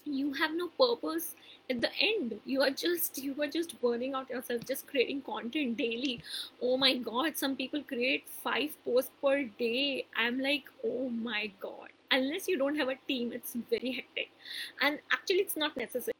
you 0.06 0.34
have 0.34 0.52
no 0.54 0.68
purpose 0.70 1.36
at 1.70 1.82
the 1.82 1.90
end. 2.00 2.40
You 2.46 2.62
are 2.62 2.70
just 2.70 3.18
you 3.18 3.36
are 3.42 3.48
just 3.48 3.80
burning 3.82 4.14
out 4.14 4.30
yourself 4.30 4.66
just 4.66 4.88
creating 4.88 5.22
content 5.22 5.78
daily. 5.78 6.22
Oh 6.62 6.78
my 6.78 6.96
god 6.98 7.38
some 7.38 7.56
people 7.56 7.84
create 7.84 8.28
five 8.28 8.72
posts 8.86 9.12
per 9.22 9.44
day. 9.44 10.06
I'm 10.16 10.40
like 10.40 10.64
oh 10.86 11.10
my 11.10 11.52
god. 11.60 11.90
Unless 12.12 12.48
you 12.48 12.58
don't 12.58 12.76
have 12.76 12.90
a 12.90 12.96
team 13.08 13.34
it's 13.34 13.56
very 13.70 13.92
hectic. 13.92 14.32
And 14.82 15.00
actually 15.12 15.40
it's 15.40 15.58
not 15.58 15.76
necessary 15.76 16.14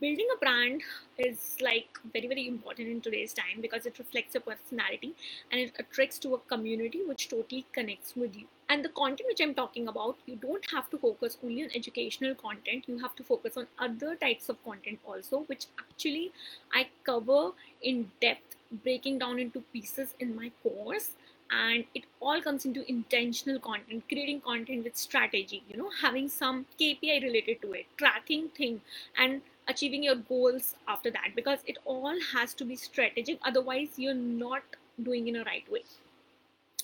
building 0.00 0.26
a 0.34 0.38
brand 0.38 0.82
is 1.18 1.56
like 1.60 1.98
very 2.12 2.26
very 2.26 2.46
important 2.48 2.88
in 2.88 3.00
today's 3.00 3.32
time 3.32 3.60
because 3.60 3.84
it 3.86 3.98
reflects 3.98 4.34
your 4.34 4.40
personality 4.40 5.12
and 5.50 5.60
it 5.60 5.72
attracts 5.78 6.18
to 6.18 6.34
a 6.34 6.38
community 6.52 7.02
which 7.06 7.28
totally 7.28 7.66
connects 7.72 8.14
with 8.16 8.36
you. 8.36 8.46
And 8.68 8.84
the 8.84 8.88
content 8.90 9.28
which 9.28 9.40
i'm 9.40 9.54
talking 9.54 9.88
about 9.88 10.16
you 10.26 10.36
don't 10.36 10.70
have 10.70 10.88
to 10.90 10.98
focus 10.98 11.36
only 11.44 11.64
on 11.64 11.70
educational 11.74 12.34
content. 12.34 12.84
You 12.86 12.98
have 12.98 13.14
to 13.16 13.24
focus 13.24 13.56
on 13.56 13.66
other 13.78 14.14
types 14.16 14.48
of 14.48 14.62
content 14.64 15.00
also 15.04 15.40
which 15.40 15.66
actually 15.78 16.32
i 16.72 16.86
cover 17.04 17.50
in 17.82 18.10
depth 18.20 18.56
breaking 18.84 19.18
down 19.18 19.38
into 19.38 19.60
pieces 19.72 20.14
in 20.20 20.34
my 20.34 20.50
course. 20.62 21.10
And 21.54 21.84
it 21.94 22.04
all 22.18 22.40
comes 22.40 22.64
into 22.64 22.82
intentional 22.90 23.58
content 23.60 24.04
creating 24.08 24.40
content 24.40 24.84
with 24.84 24.96
strategy 24.96 25.62
you 25.68 25.76
know 25.76 25.90
having 26.00 26.30
some 26.30 26.64
kpi 26.80 27.22
related 27.22 27.60
to 27.62 27.72
it 27.72 27.86
tracking 27.98 28.48
thing. 28.48 28.80
And 29.18 29.42
achieving 29.68 30.02
your 30.02 30.16
goals 30.16 30.74
after 30.88 31.10
that 31.10 31.30
because 31.36 31.60
it 31.66 31.78
all 31.84 32.14
has 32.32 32.54
to 32.54 32.64
be 32.64 32.76
strategic 32.76 33.38
otherwise 33.44 33.88
you're 33.96 34.14
not 34.14 34.62
doing 35.02 35.28
in 35.28 35.36
a 35.36 35.44
right 35.44 35.70
way 35.70 35.82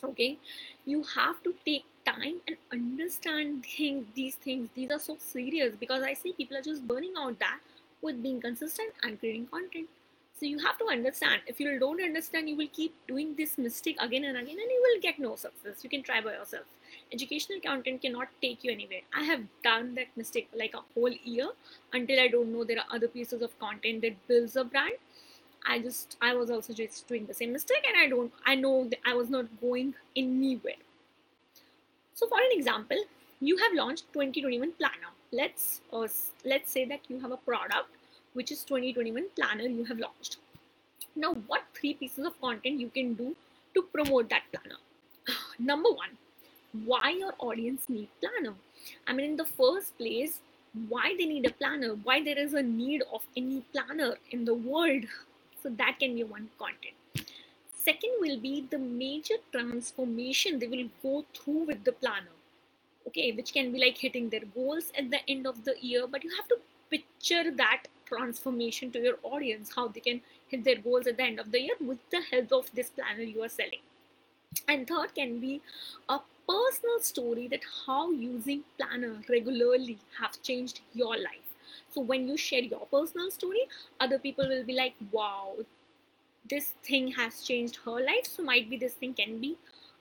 okay 0.05 0.39
you 0.85 1.03
have 1.03 1.43
to 1.43 1.55
take 1.67 1.85
time 2.07 2.41
and 2.47 2.57
understand 2.73 3.65
things, 3.65 4.07
these 4.15 4.37
things 4.37 4.69
these 4.75 4.91
are 4.91 4.99
so 4.99 5.17
serious 5.19 5.75
because 5.79 6.03
i 6.03 6.15
see 6.15 6.33
people 6.33 6.57
are 6.57 6.63
just 6.63 6.87
burning 6.87 7.13
out 7.19 7.39
that 7.39 7.59
with 8.01 8.23
being 8.23 8.41
consistent 8.41 8.93
and 9.03 9.19
creating 9.19 9.47
content 9.47 9.89
so 10.39 10.47
you 10.47 10.59
have 10.61 10.79
to 10.79 10.87
understand. 10.87 11.43
If 11.49 11.59
you 11.59 11.79
don't 11.81 12.01
understand, 12.01 12.49
you 12.49 12.57
will 12.57 12.69
keep 12.73 12.95
doing 13.09 13.35
this 13.37 13.59
mistake 13.59 13.97
again 13.99 14.25
and 14.25 14.39
again, 14.39 14.57
and 14.61 14.71
you 14.71 14.81
will 14.81 15.01
get 15.01 15.19
no 15.19 15.35
success. 15.35 15.83
You 15.83 15.91
can 15.91 16.05
try 16.05 16.21
by 16.21 16.35
yourself. 16.35 16.63
Educational 17.13 17.61
content 17.61 18.03
cannot 18.03 18.29
take 18.43 18.65
you 18.65 18.71
anywhere. 18.71 19.01
I 19.15 19.25
have 19.25 19.43
done 19.65 19.95
that 19.95 20.09
mistake 20.17 20.49
like 20.55 20.75
a 20.75 20.83
whole 20.95 21.13
year 21.25 21.49
until 21.93 22.21
I 22.21 22.29
don't 22.29 22.53
know 22.53 22.65
there 22.65 22.79
are 22.79 22.95
other 22.95 23.09
pieces 23.09 23.43
of 23.43 23.59
content 23.59 24.03
that 24.03 24.27
builds 24.27 24.57
a 24.57 24.65
brand. 24.65 24.95
I 25.67 25.79
just 25.79 26.17
I 26.21 26.35
was 26.35 26.51
also 26.51 26.73
just 26.73 27.07
doing 27.09 27.27
the 27.27 27.35
same 27.35 27.53
mistake, 27.53 27.87
and 27.89 27.97
I 27.99 28.09
don't 28.09 28.33
I 28.47 28.55
know 28.55 28.91
I 29.07 29.15
was 29.15 29.31
not 29.31 29.47
going 29.61 29.95
anywhere. 30.17 30.83
So 32.15 32.27
for 32.27 32.39
an 32.39 32.59
example, 32.59 32.99
you 33.41 33.57
have 33.57 33.73
launched 33.75 34.13
2021 34.13 34.73
planner. 34.73 35.13
Let's 35.33 35.81
uh, 35.93 36.09
let's 36.45 36.71
say 36.71 36.85
that 36.87 37.01
you 37.09 37.21
have 37.21 37.33
a 37.33 37.37
product 37.37 37.91
which 38.35 38.53
is 38.53 38.63
2021 38.65 39.27
planner 39.37 39.65
you 39.65 39.85
have 39.85 39.99
launched. 39.99 40.39
Now, 41.17 41.35
what 41.47 41.65
three 41.75 41.95
pieces 41.95 42.27
of 42.27 42.41
content 42.41 42.81
you 42.81 42.89
can 42.91 43.15
do 43.15 43.35
to 43.75 43.83
promote 43.83 44.29
that 44.31 44.43
planner? 44.53 44.79
Number 45.59 45.91
one, 45.91 46.17
why 46.85 47.11
your 47.11 47.35
audience 47.39 47.83
need 47.89 48.09
planner. 48.21 48.55
I 49.07 49.13
mean, 49.13 49.31
in 49.31 49.37
the 49.37 49.45
first 49.45 49.97
place, 49.99 50.41
why 50.89 51.15
they 51.17 51.27
need 51.27 51.47
a 51.47 51.53
planner, 51.53 51.95
why 51.95 52.23
there 52.23 52.39
is 52.39 52.55
a 52.55 52.63
need 52.63 53.03
of 53.13 53.23
any 53.37 53.65
planner 53.73 54.15
in 54.31 54.45
the 54.45 54.55
world. 54.55 55.05
So 55.63 55.71
that 55.71 55.99
can 55.99 56.15
be 56.15 56.25
one 56.25 56.49
content. 56.59 56.95
Second 57.75 58.11
will 58.21 58.39
be 58.39 58.67
the 58.71 58.79
major 58.79 59.37
transformation 59.51 60.59
they 60.59 60.67
will 60.67 60.89
go 61.03 61.25
through 61.35 61.65
with 61.65 61.85
the 61.85 61.93
planner. 61.93 62.37
Okay, 63.07 63.33
which 63.33 63.55
can 63.55 63.73
be 63.73 63.79
like 63.79 63.97
hitting 63.97 64.29
their 64.29 64.45
goals 64.55 64.93
at 64.97 65.11
the 65.11 65.21
end 65.29 65.47
of 65.47 65.65
the 65.65 65.75
year, 65.81 66.07
but 66.07 66.23
you 66.23 66.31
have 66.37 66.47
to 66.49 66.59
picture 66.91 67.51
that 67.53 67.85
transformation 68.05 68.91
to 68.91 68.99
your 68.99 69.19
audience, 69.23 69.73
how 69.75 69.89
they 69.89 70.01
can 70.01 70.21
hit 70.49 70.65
their 70.65 70.77
goals 70.77 71.07
at 71.07 71.17
the 71.17 71.23
end 71.23 71.41
of 71.41 71.51
the 71.51 71.61
year 71.61 71.75
with 71.81 71.99
the 72.11 72.21
help 72.31 72.53
of 72.53 72.71
this 72.75 72.91
planner 72.91 73.23
you 73.23 73.43
are 73.43 73.49
selling. 73.49 73.81
And 74.67 74.87
third 74.87 75.15
can 75.15 75.41
be 75.41 75.61
a 76.09 76.21
personal 76.49 77.01
story 77.01 77.49
that 77.49 77.61
how 77.87 78.11
using 78.11 78.65
planner 78.77 79.23
regularly 79.29 79.99
have 80.19 80.41
changed 80.43 80.81
your 80.95 81.17
life. 81.17 81.55
So 81.91 82.01
when 82.01 82.29
you 82.29 82.37
share 82.37 82.61
your 82.63 82.87
personal 82.87 83.31
story, 83.31 83.63
other 84.01 84.19
people 84.19 84.49
will 84.49 84.65
be 84.65 84.75
like, 84.75 84.95
wow, 85.13 85.57
this 86.49 86.75
thing 86.83 87.13
has 87.13 87.43
changed 87.43 87.79
her 87.85 88.01
life. 88.01 88.27
So 88.27 88.43
might 88.43 88.71
be 88.71 88.77
this 88.77 88.95
thing 88.95 89.15
can 89.15 89.39
be 89.41 89.57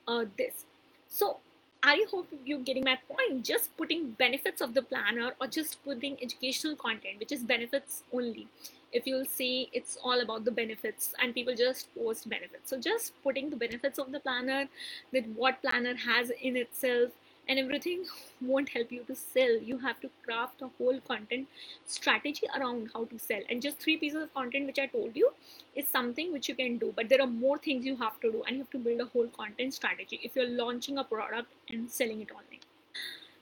uh, 0.06 0.24
this. 0.36 0.64
So 1.08 1.38
I 1.82 2.06
hope 2.10 2.28
you're 2.44 2.60
getting 2.60 2.84
my 2.84 2.98
point. 3.08 3.44
Just 3.44 3.76
putting 3.76 4.12
benefits 4.12 4.60
of 4.60 4.74
the 4.74 4.82
planner 4.82 5.32
or 5.40 5.46
just 5.46 5.82
putting 5.84 6.16
educational 6.22 6.76
content, 6.76 7.18
which 7.20 7.32
is 7.32 7.42
benefits 7.42 8.02
only. 8.12 8.48
If 8.92 9.06
you'll 9.06 9.26
see, 9.26 9.68
it's 9.72 9.98
all 10.02 10.20
about 10.20 10.44
the 10.44 10.50
benefits 10.50 11.14
and 11.20 11.34
people 11.34 11.54
just 11.54 11.94
post 11.94 12.28
benefits. 12.28 12.70
So 12.70 12.80
just 12.80 13.12
putting 13.22 13.50
the 13.50 13.56
benefits 13.56 13.98
of 13.98 14.12
the 14.12 14.20
planner, 14.20 14.68
that 15.12 15.26
what 15.28 15.60
planner 15.62 15.94
has 15.94 16.30
in 16.30 16.56
itself, 16.56 17.10
and 17.48 17.58
everything 17.58 18.04
won't 18.40 18.68
help 18.68 18.92
you 18.92 19.02
to 19.04 19.14
sell. 19.14 19.56
You 19.56 19.78
have 19.78 20.00
to 20.00 20.10
craft 20.24 20.60
a 20.62 20.68
whole 20.78 21.00
content 21.00 21.48
strategy 21.86 22.46
around 22.54 22.90
how 22.94 23.04
to 23.06 23.18
sell. 23.18 23.40
And 23.48 23.62
just 23.62 23.78
three 23.78 23.96
pieces 23.96 24.22
of 24.22 24.34
content 24.34 24.66
which 24.66 24.78
i 24.78 24.86
told 24.86 25.16
you 25.16 25.30
is 25.74 25.88
something 25.88 26.32
which 26.32 26.48
you 26.48 26.54
can 26.54 26.76
do 26.78 26.92
but 26.94 27.08
there 27.08 27.20
are 27.22 27.26
more 27.26 27.58
things 27.58 27.86
you 27.86 27.96
have 27.96 28.20
to 28.20 28.30
do 28.30 28.42
and 28.46 28.56
you 28.56 28.62
have 28.62 28.70
to 28.70 28.78
build 28.78 29.00
a 29.00 29.06
whole 29.06 29.28
content 29.28 29.74
strategy 29.74 30.20
if 30.22 30.36
you're 30.36 30.48
launching 30.48 30.98
a 30.98 31.04
product 31.04 31.48
and 31.70 31.90
selling 31.90 32.20
it 32.20 32.30
online. 32.30 32.60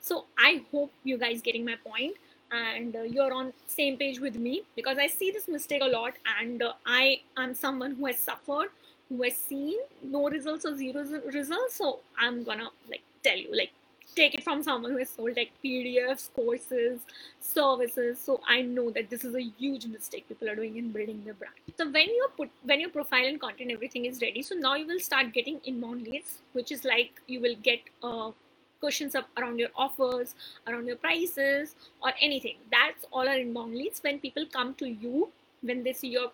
So 0.01 0.27
i 0.39 0.63
hope 0.71 0.93
you 1.03 1.19
guys 1.19 1.43
getting 1.43 1.65
my 1.65 1.77
point 1.85 2.15
and 2.53 2.97
uh, 2.97 3.03
you're 3.03 3.33
on 3.33 3.53
same 3.67 3.97
page 3.97 4.21
with 4.21 4.37
me 4.37 4.63
because 4.75 4.99
i 4.99 5.07
see 5.07 5.31
this 5.31 5.49
mistake 5.49 5.83
a 5.83 5.87
lot 5.87 6.15
and 6.41 6.63
uh, 6.63 6.73
i 6.87 7.21
am 7.37 7.55
someone 7.55 7.95
who 7.95 8.07
has 8.07 8.19
suffered 8.19 8.69
who 9.09 9.23
has 9.23 9.37
seen 9.37 9.79
no 10.03 10.29
results 10.29 10.65
or 10.65 10.77
zero 10.77 11.05
results 11.33 11.77
so 11.77 12.01
i'm 12.19 12.43
gonna 12.45 12.69
like 12.89 13.03
tell 13.23 13.37
you 13.37 13.57
like 13.57 13.71
take 14.17 14.35
it 14.35 14.43
from 14.43 14.63
someone 14.63 14.93
who 14.93 14.99
has 14.99 15.11
sold 15.11 15.37
like 15.37 15.51
PDFs, 15.65 16.33
courses, 16.35 17.01
services. 17.41 18.19
So 18.19 18.41
I 18.49 18.63
know 18.63 18.91
that 18.91 19.11
this 19.11 19.25
is 19.25 19.35
a 19.35 19.43
huge 19.43 19.87
mistake 19.87 20.27
people 20.29 20.49
are 20.49 20.55
doing 20.55 20.77
in 20.77 20.91
building 20.91 21.23
their 21.25 21.35
brand. 21.35 21.55
So 21.77 21.85
when 21.91 22.09
you 22.09 22.29
put 22.37 22.51
when 22.65 22.81
your 22.81 22.91
profile 22.91 23.27
and 23.27 23.41
content 23.41 23.71
everything 23.71 24.07
is 24.07 24.21
ready, 24.23 24.43
so 24.43 24.55
now 24.55 24.75
you 24.75 24.87
will 24.87 25.01
start 25.01 25.33
getting 25.33 25.61
inbound 25.65 26.03
leads, 26.03 26.39
which 26.55 26.73
is 26.73 26.85
like 26.85 27.21
you 27.27 27.41
will 27.41 27.57
get 27.63 27.81
uh, 28.03 28.31
questions 28.81 29.15
up 29.15 29.29
around 29.37 29.59
your 29.59 29.71
offers, 29.77 30.35
around 30.67 30.87
your 30.87 30.97
prices, 30.97 31.75
or 32.03 32.13
anything. 32.21 32.57
That's 32.71 33.05
all 33.13 33.29
are 33.29 33.39
inbound 33.39 33.75
leads 33.75 34.01
when 34.03 34.19
people 34.19 34.47
come 34.53 34.75
to 34.75 34.87
you 34.89 35.29
when 35.63 35.83
they 35.83 35.93
see 35.93 36.09
your 36.09 36.31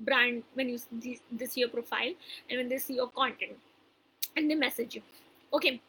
brand, 0.00 0.42
when 0.54 0.68
you 0.68 0.78
they 1.32 1.46
see 1.46 1.60
your 1.60 1.68
profile, 1.70 2.12
and 2.50 2.58
when 2.58 2.68
they 2.68 2.78
see 2.78 2.94
your 2.94 3.08
content, 3.08 3.56
and 4.36 4.50
they 4.50 4.54
message 4.54 4.94
you. 4.94 5.02
Okay, 5.52 5.80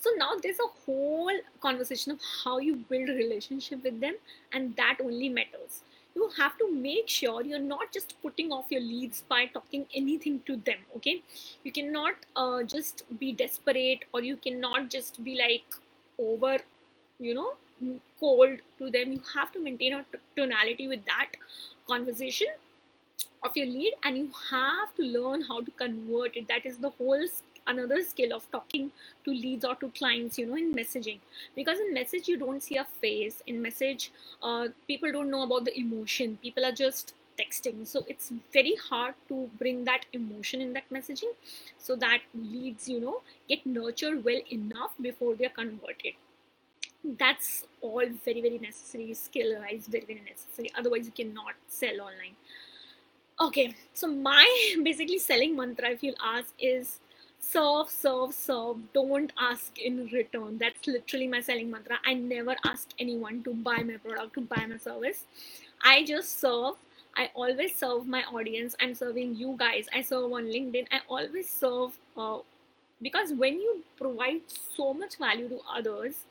so 0.00 0.10
now 0.16 0.32
there's 0.42 0.58
a 0.60 0.68
whole 0.84 1.32
conversation 1.60 2.12
of 2.12 2.20
how 2.44 2.58
you 2.58 2.76
build 2.76 3.08
a 3.08 3.14
relationship 3.14 3.82
with 3.82 4.00
them 4.00 4.14
and 4.52 4.76
that 4.76 4.98
only 5.02 5.28
matters 5.28 5.82
you 6.18 6.28
have 6.36 6.56
to 6.58 6.70
make 6.72 7.08
sure 7.16 7.42
you're 7.50 7.66
not 7.70 7.92
just 7.92 8.14
putting 8.22 8.52
off 8.58 8.72
your 8.76 8.80
leads 8.80 9.22
by 9.34 9.40
talking 9.46 9.86
anything 9.94 10.40
to 10.46 10.56
them 10.68 10.78
okay? 10.96 11.22
You 11.64 11.72
cannot 11.72 12.14
uh, 12.36 12.62
just 12.62 13.04
be 13.18 13.32
desperate 13.32 14.04
or 14.12 14.22
you 14.22 14.36
cannot 14.36 14.90
just 14.90 15.22
be 15.24 15.38
like 15.38 15.78
over 16.18 16.58
you 17.18 17.34
know 17.34 17.52
cold 18.20 18.58
to 18.78 18.90
them. 18.90 19.12
You 19.12 19.20
have 19.34 19.52
to 19.52 19.60
maintain 19.60 19.94
a 19.94 20.04
tonality 20.36 20.88
with 20.88 21.04
that 21.06 21.36
conversation 21.88 22.48
of 23.44 23.56
your 23.56 23.66
lead 23.66 23.94
and 24.04 24.16
you 24.18 24.30
have 24.50 24.94
to 24.96 25.02
learn 25.02 25.42
how 25.42 25.60
to 25.60 25.70
convert 25.72 26.36
it. 26.36 26.48
That 26.48 26.66
is 26.66 26.78
the 26.78 26.90
whole 26.90 27.24
another 27.68 28.02
skill 28.02 28.32
of 28.34 28.50
talking 28.50 28.90
to 29.24 29.30
leads 29.30 29.64
or 29.64 29.74
to 29.76 29.88
clients 29.90 30.38
you 30.38 30.46
know 30.46 30.56
in 30.56 30.74
messaging. 30.74 31.18
Because 31.54 31.78
in 31.78 31.94
message 31.94 32.28
you 32.28 32.36
don't 32.36 32.62
see 32.62 32.76
a 32.76 32.86
face. 33.00 33.42
In 33.46 33.62
message 33.62 34.10
uh, 34.42 34.68
people 34.86 35.12
don't 35.12 35.30
know 35.30 35.42
about 35.42 35.64
the 35.64 35.78
emotion. 35.78 36.38
People 36.42 36.64
are 36.64 36.72
just 36.72 37.14
texting. 37.38 37.86
So 37.86 38.04
it's 38.08 38.32
very 38.52 38.74
hard 38.90 39.14
to 39.28 39.48
bring 39.58 39.84
that 39.84 40.06
emotion 40.12 40.60
in 40.60 40.72
that 40.72 40.90
messaging. 40.92 41.34
So 41.78 41.96
that 41.96 42.20
leads 42.34 42.88
you 42.88 43.00
know 43.00 43.20
get 43.48 43.64
nurtured 43.66 44.24
well 44.24 44.40
enough 44.50 44.94
before 45.00 45.34
they're 45.34 45.50
converted. 45.50 46.14
That's 47.18 47.66
all 47.80 48.06
very 48.24 48.40
very 48.40 48.58
necessary. 48.58 49.14
Skill 49.14 49.60
wise 49.60 49.86
very 49.86 50.04
very 50.04 50.22
necessary. 50.28 50.72
Otherwise 50.76 51.06
you 51.06 51.12
cannot 51.12 51.54
sell 51.68 52.00
online. 52.00 52.34
Okay, 53.40 53.72
so 53.94 54.08
my 54.08 54.74
basically 54.82 55.18
selling 55.18 55.54
mantra, 55.56 55.90
if 55.90 56.02
you'll 56.02 56.16
ask, 56.20 56.52
is 56.58 56.98
serve, 57.40 57.88
serve, 57.88 58.34
serve. 58.34 58.76
Don't 58.92 59.32
ask 59.38 59.78
in 59.78 60.06
return. 60.12 60.58
That's 60.58 60.86
literally 60.86 61.28
my 61.28 61.40
selling 61.40 61.70
mantra. 61.70 61.98
I 62.04 62.14
never 62.14 62.56
ask 62.64 62.88
anyone 62.98 63.42
to 63.44 63.54
buy 63.54 63.78
my 63.78 63.96
product, 63.96 64.34
to 64.34 64.40
buy 64.42 64.66
my 64.66 64.76
service. 64.76 65.24
I 65.82 66.04
just 66.04 66.40
serve. 66.40 66.74
I 67.16 67.30
always 67.34 67.74
serve 67.74 68.06
my 68.06 68.22
audience. 68.24 68.76
I'm 68.80 68.94
serving 68.94 69.36
you 69.36 69.56
guys. 69.58 69.86
I 69.94 70.02
serve 70.02 70.32
on 70.32 70.44
LinkedIn. 70.44 70.86
I 70.92 71.00
always 71.08 71.50
serve 71.50 71.98
uh, 72.16 72.38
because 73.02 73.32
when 73.32 73.54
you 73.54 73.82
provide 73.96 74.42
so 74.48 74.94
much 74.94 75.16
value 75.18 75.48
to 75.48 75.60
others, 75.74 76.24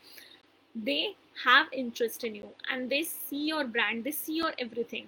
they 0.76 1.16
have 1.44 1.68
interest 1.72 2.24
in 2.24 2.36
you 2.36 2.50
and 2.72 2.90
they 2.90 3.04
see 3.04 3.48
your 3.48 3.66
brand, 3.66 4.04
they 4.04 4.12
see 4.12 4.38
your 4.38 4.54
everything 4.60 5.08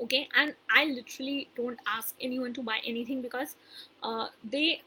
okay 0.00 0.28
and 0.36 0.54
i 0.74 0.84
literally 0.84 1.48
don't 1.56 1.78
ask 1.86 2.14
anyone 2.20 2.52
to 2.54 2.62
buy 2.62 2.78
anything 2.86 3.20
because 3.20 3.56
uh, 4.02 4.28
they 4.50 4.80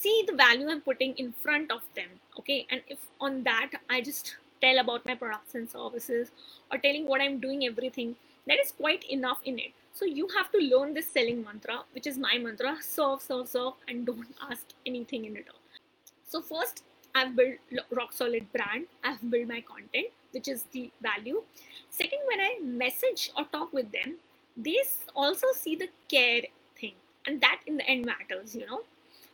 see 0.00 0.24
the 0.26 0.36
value 0.42 0.68
i'm 0.72 0.80
putting 0.80 1.14
in 1.22 1.32
front 1.44 1.70
of 1.70 1.82
them 1.96 2.10
okay? 2.38 2.66
And 2.70 2.80
if 2.88 2.98
on 3.20 3.42
that 3.44 3.70
i 3.90 4.00
just 4.00 4.36
tell 4.60 4.78
about 4.78 5.04
my 5.04 5.14
products 5.14 5.54
and 5.54 5.68
services 5.68 6.30
or 6.70 6.78
telling 6.78 7.06
what 7.06 7.20
i'm 7.20 7.40
doing 7.40 7.66
everything 7.66 8.14
that 8.46 8.58
is 8.60 8.72
quite 8.72 9.04
enough 9.04 9.38
in 9.44 9.58
it. 9.58 9.72
So 9.94 10.04
you 10.04 10.26
have 10.36 10.50
to 10.52 10.58
learn 10.58 10.94
this 10.94 11.10
selling 11.10 11.44
mantra 11.44 11.82
which 11.92 12.06
is 12.06 12.18
my 12.18 12.38
mantra 12.38 12.76
serve 12.80 13.20
serve 13.20 13.48
serve 13.48 13.74
and 13.88 14.06
don't 14.06 14.34
ask 14.50 14.66
anything 14.86 15.26
in 15.26 15.34
return 15.34 15.60
so 16.26 16.40
first 16.40 16.82
i've 17.14 17.36
built 17.36 17.56
rock 17.90 18.12
solid 18.12 18.50
brand. 18.52 18.86
I've 19.04 19.30
built 19.30 19.48
my 19.48 19.60
content 19.60 20.06
which 20.30 20.48
is 20.48 20.64
the 20.72 20.90
value. 21.02 21.42
Second 21.90 22.20
when 22.26 22.40
i 22.40 22.58
message 22.62 23.30
or 23.36 23.44
talk 23.52 23.72
with 23.72 23.92
them 23.92 24.16
they 24.56 24.78
also 25.14 25.46
see 25.54 25.76
the 25.76 25.88
care 26.08 26.42
thing 26.80 26.94
and 27.26 27.40
that 27.42 27.60
in 27.66 27.76
the 27.76 27.86
end 27.86 28.06
matters 28.06 28.54
you 28.54 28.66
know 28.66 28.80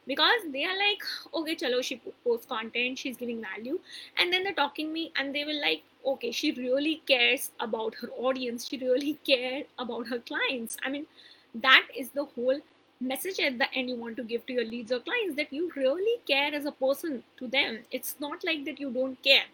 because 0.08 0.46
they 0.52 0.64
are 0.64 0.76
like 0.78 1.02
okay 1.40 1.54
chalo 1.62 1.82
she 1.88 2.00
posts 2.24 2.46
content 2.52 2.98
she's 2.98 3.16
giving 3.16 3.42
value. 3.42 3.78
And 4.18 4.32
then 4.32 4.42
they're 4.44 4.60
talking 4.60 4.92
me 4.92 5.12
and 5.16 5.34
they 5.34 5.44
will 5.44 5.60
like 5.60 5.82
okay 6.14 6.32
she 6.32 6.52
really 6.52 7.02
cares 7.06 7.50
about 7.60 7.94
her 8.02 8.08
audience. 8.30 8.66
She 8.68 8.78
really 8.78 9.18
cared 9.26 9.66
about 9.78 10.08
her 10.08 10.18
clients. 10.32 10.76
I 10.84 10.90
mean 10.90 11.06
that 11.54 11.86
is 11.96 12.10
the 12.10 12.24
whole 12.24 12.60
message 13.00 13.38
at 13.38 13.58
the 13.58 13.72
end 13.74 13.88
you 13.88 13.96
want 13.96 14.16
to 14.16 14.24
give 14.24 14.44
to 14.46 14.52
your 14.52 14.64
leads 14.64 14.90
or 14.90 14.98
clients 14.98 15.36
that 15.36 15.52
you 15.52 15.70
really 15.76 16.20
care 16.26 16.52
as 16.52 16.64
a 16.64 16.72
person 16.72 17.22
to 17.36 17.46
them. 17.46 17.78
It's 17.92 18.16
not 18.18 18.44
like 18.44 18.64
that 18.64 18.80
you 18.80 18.90
don't 18.90 19.22
care 19.22 19.44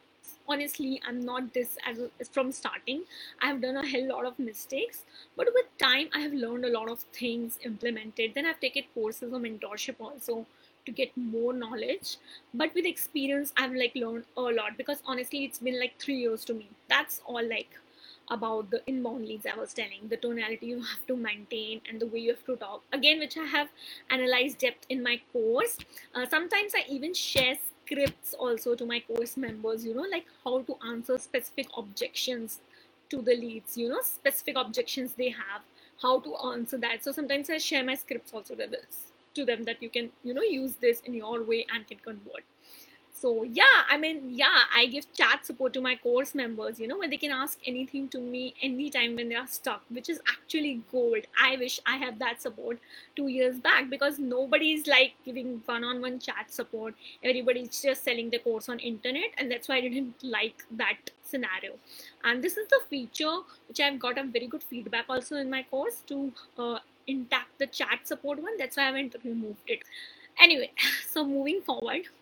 honestly 0.48 1.00
i'm 1.06 1.20
not 1.20 1.52
this 1.54 1.76
as 1.86 2.28
from 2.28 2.52
starting 2.52 3.02
i 3.42 3.46
have 3.46 3.60
done 3.60 3.76
a 3.76 3.86
hell 3.86 4.08
lot 4.08 4.24
of 4.24 4.38
mistakes 4.38 5.04
but 5.36 5.48
with 5.54 5.66
time 5.78 6.08
i 6.14 6.20
have 6.20 6.32
learned 6.32 6.64
a 6.64 6.72
lot 6.78 6.90
of 6.90 7.00
things 7.20 7.58
implemented 7.64 8.32
then 8.34 8.46
i've 8.46 8.60
taken 8.60 8.82
courses 8.94 9.32
of 9.32 9.40
mentorship 9.42 9.94
also 9.98 10.44
to 10.86 10.92
get 10.92 11.16
more 11.16 11.52
knowledge 11.52 12.16
but 12.52 12.74
with 12.74 12.84
experience 12.84 13.52
i've 13.56 13.72
like 13.72 13.94
learned 13.94 14.24
a 14.36 14.40
lot 14.40 14.76
because 14.76 15.02
honestly 15.06 15.44
it's 15.44 15.58
been 15.58 15.80
like 15.80 15.98
three 15.98 16.16
years 16.16 16.44
to 16.44 16.54
me 16.54 16.68
that's 16.88 17.20
all 17.26 17.48
like 17.48 17.78
about 18.30 18.70
the 18.70 18.80
inbound 18.86 19.26
leads 19.26 19.46
I 19.46 19.58
was 19.58 19.74
telling, 19.74 20.08
the 20.08 20.16
tonality 20.16 20.66
you 20.66 20.80
have 20.80 21.06
to 21.08 21.16
maintain 21.16 21.80
and 21.88 22.00
the 22.00 22.06
way 22.06 22.20
you 22.20 22.30
have 22.30 22.44
to 22.46 22.56
talk. 22.56 22.82
Again, 22.92 23.18
which 23.18 23.36
I 23.36 23.44
have 23.44 23.68
analyzed 24.10 24.58
depth 24.58 24.86
in 24.88 25.02
my 25.02 25.20
course. 25.32 25.76
Uh, 26.14 26.26
sometimes 26.26 26.72
I 26.74 26.84
even 26.88 27.12
share 27.12 27.56
scripts 27.84 28.34
also 28.34 28.74
to 28.74 28.86
my 28.86 29.00
course 29.00 29.36
members 29.36 29.84
you 29.84 29.94
know 29.94 30.06
like 30.10 30.26
how 30.44 30.62
to 30.62 30.76
answer 30.88 31.18
specific 31.18 31.66
objections 31.76 32.60
to 33.10 33.20
the 33.22 33.34
leads 33.34 33.76
you 33.76 33.88
know 33.88 34.00
specific 34.02 34.56
objections 34.56 35.14
they 35.14 35.28
have 35.28 35.62
how 36.02 36.18
to 36.20 36.34
answer 36.36 36.76
that. 36.78 37.04
So 37.04 37.12
sometimes 37.12 37.50
i 37.50 37.58
share 37.58 37.84
my 37.84 37.94
scripts 37.94 38.32
also 38.32 38.54
to 38.54 38.66
this 38.66 39.12
to 39.34 39.44
them 39.44 39.64
that 39.64 39.82
you 39.82 39.90
can 39.90 40.10
you 40.22 40.34
know 40.34 40.42
use 40.42 40.74
this 40.76 41.00
in 41.00 41.14
your 41.14 41.42
way 41.42 41.66
and 41.72 41.86
can 41.86 41.98
convert 41.98 42.44
so 43.24 43.42
yeah 43.58 43.76
i 43.94 43.96
mean 43.96 44.18
yeah 44.38 44.64
i 44.78 44.84
give 44.94 45.04
chat 45.18 45.46
support 45.48 45.72
to 45.72 45.80
my 45.84 45.94
course 45.96 46.34
members 46.38 46.78
you 46.78 46.86
know 46.86 46.96
where 46.98 47.08
they 47.12 47.20
can 47.20 47.30
ask 47.36 47.58
anything 47.66 48.06
to 48.14 48.18
me 48.32 48.42
anytime 48.62 49.14
when 49.18 49.30
they 49.30 49.38
are 49.42 49.46
stuck 49.46 49.82
which 49.88 50.08
is 50.10 50.18
actually 50.32 50.72
gold. 50.92 51.28
I 51.42 51.56
wish 51.56 51.80
i 51.86 51.96
had 51.96 52.18
that 52.18 52.42
support 52.42 52.78
two 53.16 53.28
years 53.28 53.58
back 53.66 53.88
because 53.88 54.18
nobody 54.18 54.72
is 54.72 54.86
like 54.86 55.14
giving 55.24 55.62
one-on-one 55.64 56.18
chat 56.18 56.50
support. 56.50 56.94
Everybody's 57.22 57.80
just 57.80 58.04
selling 58.04 58.28
the 58.30 58.40
course 58.40 58.68
on 58.68 58.78
internet 58.78 59.30
and 59.38 59.50
that's 59.50 59.68
why 59.68 59.76
i 59.76 59.80
didn't 59.80 60.22
like 60.22 60.64
that 60.82 61.14
scenario. 61.22 61.72
And 62.24 62.44
this 62.44 62.58
is 62.58 62.68
the 62.68 62.80
feature 62.90 63.38
which 63.68 63.80
i've 63.80 63.98
got 63.98 64.18
a 64.18 64.24
very 64.24 64.48
good 64.56 64.62
feedback 64.62 65.06
also 65.08 65.36
in 65.36 65.48
my 65.48 65.62
course 65.70 66.02
to 66.08 66.18
uh, 66.58 66.78
intact 67.06 67.58
the 67.58 67.68
chat 67.68 68.00
support 68.04 68.42
one. 68.42 68.58
That's 68.58 68.76
why 68.76 68.82
i 68.82 68.86
haven't 68.86 69.16
removed 69.24 69.74
it. 69.78 69.82
Anyway 70.38 70.70
so 71.14 71.24
moving 71.24 71.62
forward 71.62 72.12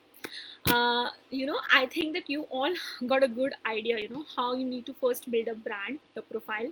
uh, 0.70 1.09
you 1.31 1.46
know 1.46 1.59
i 1.75 1.87
think 1.87 2.14
that 2.14 2.29
you 2.29 2.42
all 2.51 2.72
got 3.07 3.25
a 3.25 3.29
good 3.29 3.55
idea 3.66 3.98
you 3.98 4.09
know 4.09 4.25
how 4.37 4.55
you 4.55 4.64
need 4.64 4.87
to 4.87 4.94
first 4.94 5.31
build 5.31 5.48
a 5.48 5.55
brand 5.55 5.98
the 6.14 6.22
profile 6.22 6.70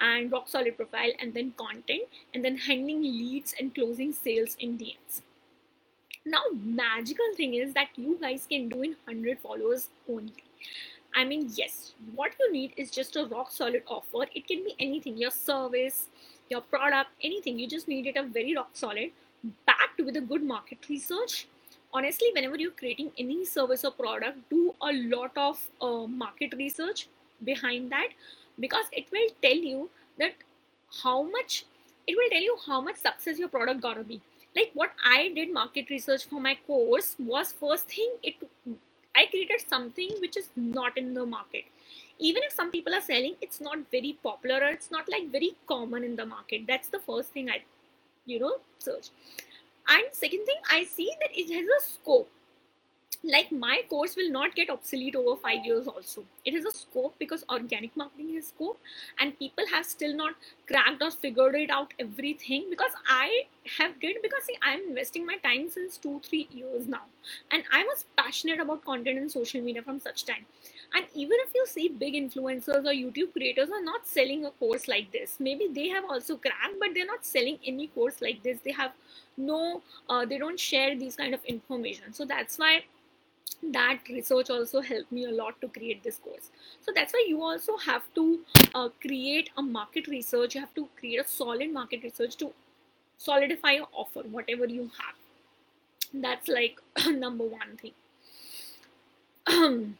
and 0.00 0.32
rock 0.32 0.48
solid 0.48 0.76
profile 0.76 1.10
and 1.20 1.34
then 1.34 1.52
content 1.56 2.02
and 2.32 2.44
then 2.44 2.56
handling 2.56 3.02
leads 3.02 3.54
and 3.58 3.74
closing 3.74 4.12
sales 4.12 4.56
in 4.60 4.78
dms 4.78 5.22
now 6.26 6.42
magical 6.54 7.26
thing 7.36 7.54
is 7.54 7.74
that 7.74 7.88
you 7.96 8.16
guys 8.20 8.46
can 8.48 8.68
do 8.68 8.82
in 8.82 8.96
100 9.04 9.40
followers 9.40 9.90
only. 10.08 10.32
I 11.14 11.24
mean 11.24 11.50
yes 11.54 11.92
what 12.14 12.32
you 12.40 12.50
need 12.50 12.72
is 12.76 12.90
just 12.90 13.16
a 13.16 13.26
rock 13.26 13.50
solid 13.50 13.82
offer. 13.86 14.26
It 14.34 14.48
can 14.48 14.64
be 14.64 14.74
anything 14.78 15.18
your 15.18 15.30
service 15.30 16.06
your 16.48 16.62
product 16.62 17.10
anything. 17.22 17.58
You 17.58 17.68
just 17.68 17.88
need 17.88 18.06
it 18.06 18.16
a 18.16 18.22
very 18.22 18.56
rock 18.56 18.70
solid 18.72 19.10
backed 19.66 20.00
with 20.02 20.16
a 20.16 20.20
good 20.22 20.42
market 20.42 20.78
research 20.88 21.46
honestly 21.94 22.30
whenever 22.34 22.56
you're 22.56 22.78
creating 22.82 23.10
any 23.18 23.44
service 23.44 23.84
or 23.84 23.92
product 23.92 24.38
do 24.50 24.74
a 24.82 24.92
lot 25.16 25.36
of 25.36 25.58
uh, 25.80 26.06
market 26.06 26.54
research 26.58 27.08
behind 27.44 27.90
that 27.90 28.08
because 28.60 28.86
it 28.92 29.06
will 29.12 29.28
tell 29.42 29.62
you 29.72 29.88
that 30.18 30.34
how 31.02 31.22
much 31.22 31.64
it 32.06 32.16
will 32.16 32.30
tell 32.30 32.42
you 32.42 32.56
how 32.66 32.80
much 32.80 32.96
success 32.96 33.38
your 33.38 33.48
product 33.48 33.80
gonna 33.80 34.04
be. 34.04 34.20
Like 34.56 34.70
what 34.74 34.92
i 35.04 35.30
did 35.36 35.52
market 35.52 35.90
research 35.90 36.26
for 36.26 36.40
my 36.40 36.56
course 36.66 37.14
was 37.18 37.52
first 37.52 37.88
thing 37.88 38.12
it 38.22 38.34
i 39.16 39.26
created 39.26 39.64
something 39.68 40.10
which 40.20 40.36
is 40.36 40.50
not 40.56 40.98
in 40.98 41.14
the 41.14 41.26
market. 41.26 41.64
Even 42.18 42.42
if 42.44 42.52
some 42.52 42.70
people 42.70 42.94
are 42.94 43.00
selling 43.00 43.36
it's 43.40 43.60
not 43.60 43.78
very 43.90 44.18
popular 44.22 44.58
or 44.66 44.70
it's 44.78 44.90
not 44.90 45.08
like 45.08 45.30
very 45.30 45.54
common 45.68 46.04
in 46.04 46.16
the 46.16 46.26
market. 46.26 46.66
That's 46.66 46.88
the 46.88 47.00
first 47.00 47.30
thing 47.30 47.50
i 47.50 47.62
you 48.26 48.38
know 48.40 48.54
search 48.78 49.10
and 49.88 50.04
second 50.12 50.44
thing 50.46 50.60
i 50.70 50.84
see 50.84 51.10
that 51.20 51.30
it 51.32 51.52
has 51.52 51.66
a 51.66 51.84
scope. 51.90 52.30
Like 53.26 53.50
my 53.50 53.80
course 53.88 54.16
will 54.16 54.30
not 54.30 54.54
get 54.54 54.68
obsolete 54.68 55.16
over 55.16 55.34
five 55.40 55.64
years 55.64 55.86
also. 55.86 56.24
It 56.44 56.52
has 56.52 56.66
a 56.66 56.70
scope 56.70 57.14
because 57.18 57.42
organic 57.48 57.96
marketing 57.96 58.34
has 58.34 58.48
scope 58.48 58.78
and 59.18 59.38
people 59.38 59.64
have 59.72 59.86
still 59.86 60.14
not 60.14 60.34
cracked 60.66 61.02
or 61.02 61.10
figured 61.10 61.54
it 61.54 61.70
out 61.70 61.94
everything 61.98 62.66
because 62.68 62.92
i 63.08 63.44
have 63.78 63.98
did 64.00 64.20
because 64.22 64.44
see 64.44 64.58
i'm 64.62 64.80
investing 64.88 65.24
my 65.24 65.36
time 65.38 65.70
since 65.70 65.96
two 65.96 66.20
three 66.28 66.48
years 66.52 66.86
now. 66.86 67.04
And 67.50 67.64
i 67.72 67.82
was 67.84 68.04
passionate 68.16 68.60
about 68.60 68.84
content 68.84 69.18
and 69.18 69.30
social 69.30 69.62
media 69.62 69.82
from 69.82 70.00
such 70.00 70.26
time 70.26 70.44
and 70.94 71.06
even 71.14 71.36
if 71.46 71.54
you 71.54 71.66
see 71.66 71.88
big 71.88 72.14
influencers 72.14 72.84
or 72.84 72.94
youtube 72.94 73.32
creators 73.32 73.70
are 73.70 73.82
not 73.82 74.06
selling 74.06 74.44
a 74.46 74.50
course 74.52 74.88
like 74.88 75.10
this 75.12 75.36
maybe 75.40 75.68
they 75.72 75.88
have 75.88 76.04
also 76.04 76.36
cracked 76.36 76.78
but 76.80 76.94
they're 76.94 77.06
not 77.06 77.24
selling 77.24 77.58
any 77.66 77.88
course 77.88 78.20
like 78.20 78.42
this. 78.42 78.58
They 78.64 78.72
have 78.72 78.92
no 79.36 79.82
uh, 80.08 80.24
they 80.24 80.38
don't 80.38 80.58
share 80.58 80.96
these 80.98 81.16
kind 81.16 81.34
of 81.34 81.44
information. 81.44 82.12
So 82.12 82.24
that's 82.24 82.58
why 82.58 82.84
that 83.62 84.00
research 84.08 84.50
also 84.50 84.80
helped 84.80 85.12
me 85.12 85.24
a 85.24 85.30
lot 85.30 85.60
to 85.60 85.68
create 85.68 86.02
this 86.02 86.18
course. 86.18 86.50
So 86.80 86.92
that's 86.94 87.12
why 87.12 87.24
you 87.28 87.42
also 87.42 87.76
have 87.78 88.02
to 88.14 88.40
uh, 88.74 88.88
create 89.00 89.50
a 89.56 89.62
market 89.62 90.06
research. 90.08 90.54
You 90.54 90.60
have 90.60 90.74
to 90.74 90.88
create 90.98 91.20
a 91.20 91.28
solid 91.28 91.72
market 91.72 92.02
research 92.02 92.36
to 92.38 92.52
solidify 93.18 93.72
your 93.72 93.88
offer 93.92 94.20
whatever 94.22 94.66
you 94.66 94.90
have. 94.98 95.16
That's 96.22 96.48
like 96.48 96.80
number 97.10 97.44
one 97.44 97.78
thing 97.80 97.94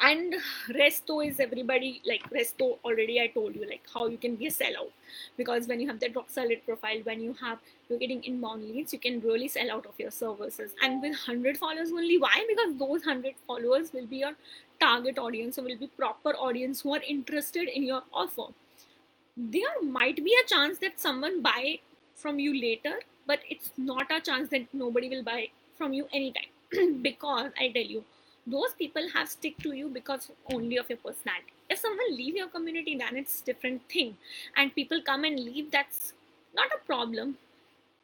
and 0.00 0.34
resto 0.78 1.26
is 1.26 1.40
everybody 1.40 2.00
like 2.10 2.22
resto 2.30 2.68
already 2.84 3.20
i 3.20 3.26
told 3.26 3.54
you 3.54 3.66
like 3.68 3.82
how 3.94 4.06
you 4.06 4.16
can 4.16 4.36
be 4.36 4.46
a 4.46 4.50
sellout. 4.50 4.90
Because 5.36 5.66
when 5.66 5.80
you 5.80 5.88
have 5.88 6.00
that 6.00 6.14
rock 6.14 6.30
solid 6.30 6.64
profile 6.64 7.00
when 7.04 7.20
you 7.20 7.34
have 7.40 7.58
you're 7.88 7.98
getting 7.98 8.22
inbound 8.24 8.64
leads 8.64 8.92
you 8.92 8.98
can 8.98 9.20
really 9.20 9.48
sell 9.48 9.70
out 9.70 9.86
of 9.86 9.98
your 9.98 10.10
services. 10.10 10.72
And 10.82 11.02
with 11.02 11.12
100 11.12 11.58
followers 11.58 11.90
only 11.90 12.18
why? 12.18 12.44
Because 12.48 12.76
those 12.78 13.06
100 13.06 13.34
followers 13.46 13.92
will 13.92 14.06
be 14.06 14.18
your 14.18 14.32
target 14.80 15.18
audience 15.18 15.58
or 15.58 15.62
will 15.62 15.76
be 15.76 15.88
proper 15.88 16.30
audience 16.30 16.80
who 16.80 16.94
are 16.94 17.02
interested 17.06 17.68
in 17.68 17.82
your 17.82 18.02
offer. 18.12 18.52
There 19.36 19.82
might 19.82 20.24
be 20.24 20.36
a 20.44 20.46
chance 20.48 20.78
that 20.78 21.00
someone 21.00 21.42
buy 21.42 21.80
from 22.14 22.38
you 22.38 22.54
later 22.60 23.00
but 23.26 23.40
it's 23.48 23.70
not 23.76 24.10
a 24.10 24.20
chance 24.20 24.48
that 24.50 24.66
nobody 24.72 25.08
will 25.08 25.22
buy 25.22 25.48
from 25.76 25.92
you 25.92 26.06
anytime. 26.12 26.50
Because 27.02 27.50
i 27.58 27.68
tell 27.68 27.90
you 27.96 28.04
those 28.46 28.72
people 28.78 29.02
have 29.14 29.28
stick 29.28 29.56
to 29.58 29.72
you 29.72 29.88
because 29.88 30.30
only 30.52 30.76
of 30.76 30.88
your 30.88 30.98
personality. 30.98 31.52
If 31.68 31.78
someone 31.78 32.16
leave 32.16 32.36
your 32.36 32.48
community 32.48 32.96
then 32.96 33.16
it's 33.16 33.40
different 33.40 33.82
thing. 33.88 34.16
And 34.56 34.74
people 34.74 35.02
come 35.02 35.24
and 35.24 35.38
leave 35.38 35.70
that's 35.70 36.12
not 36.54 36.68
a 36.74 36.84
problem. 36.86 37.36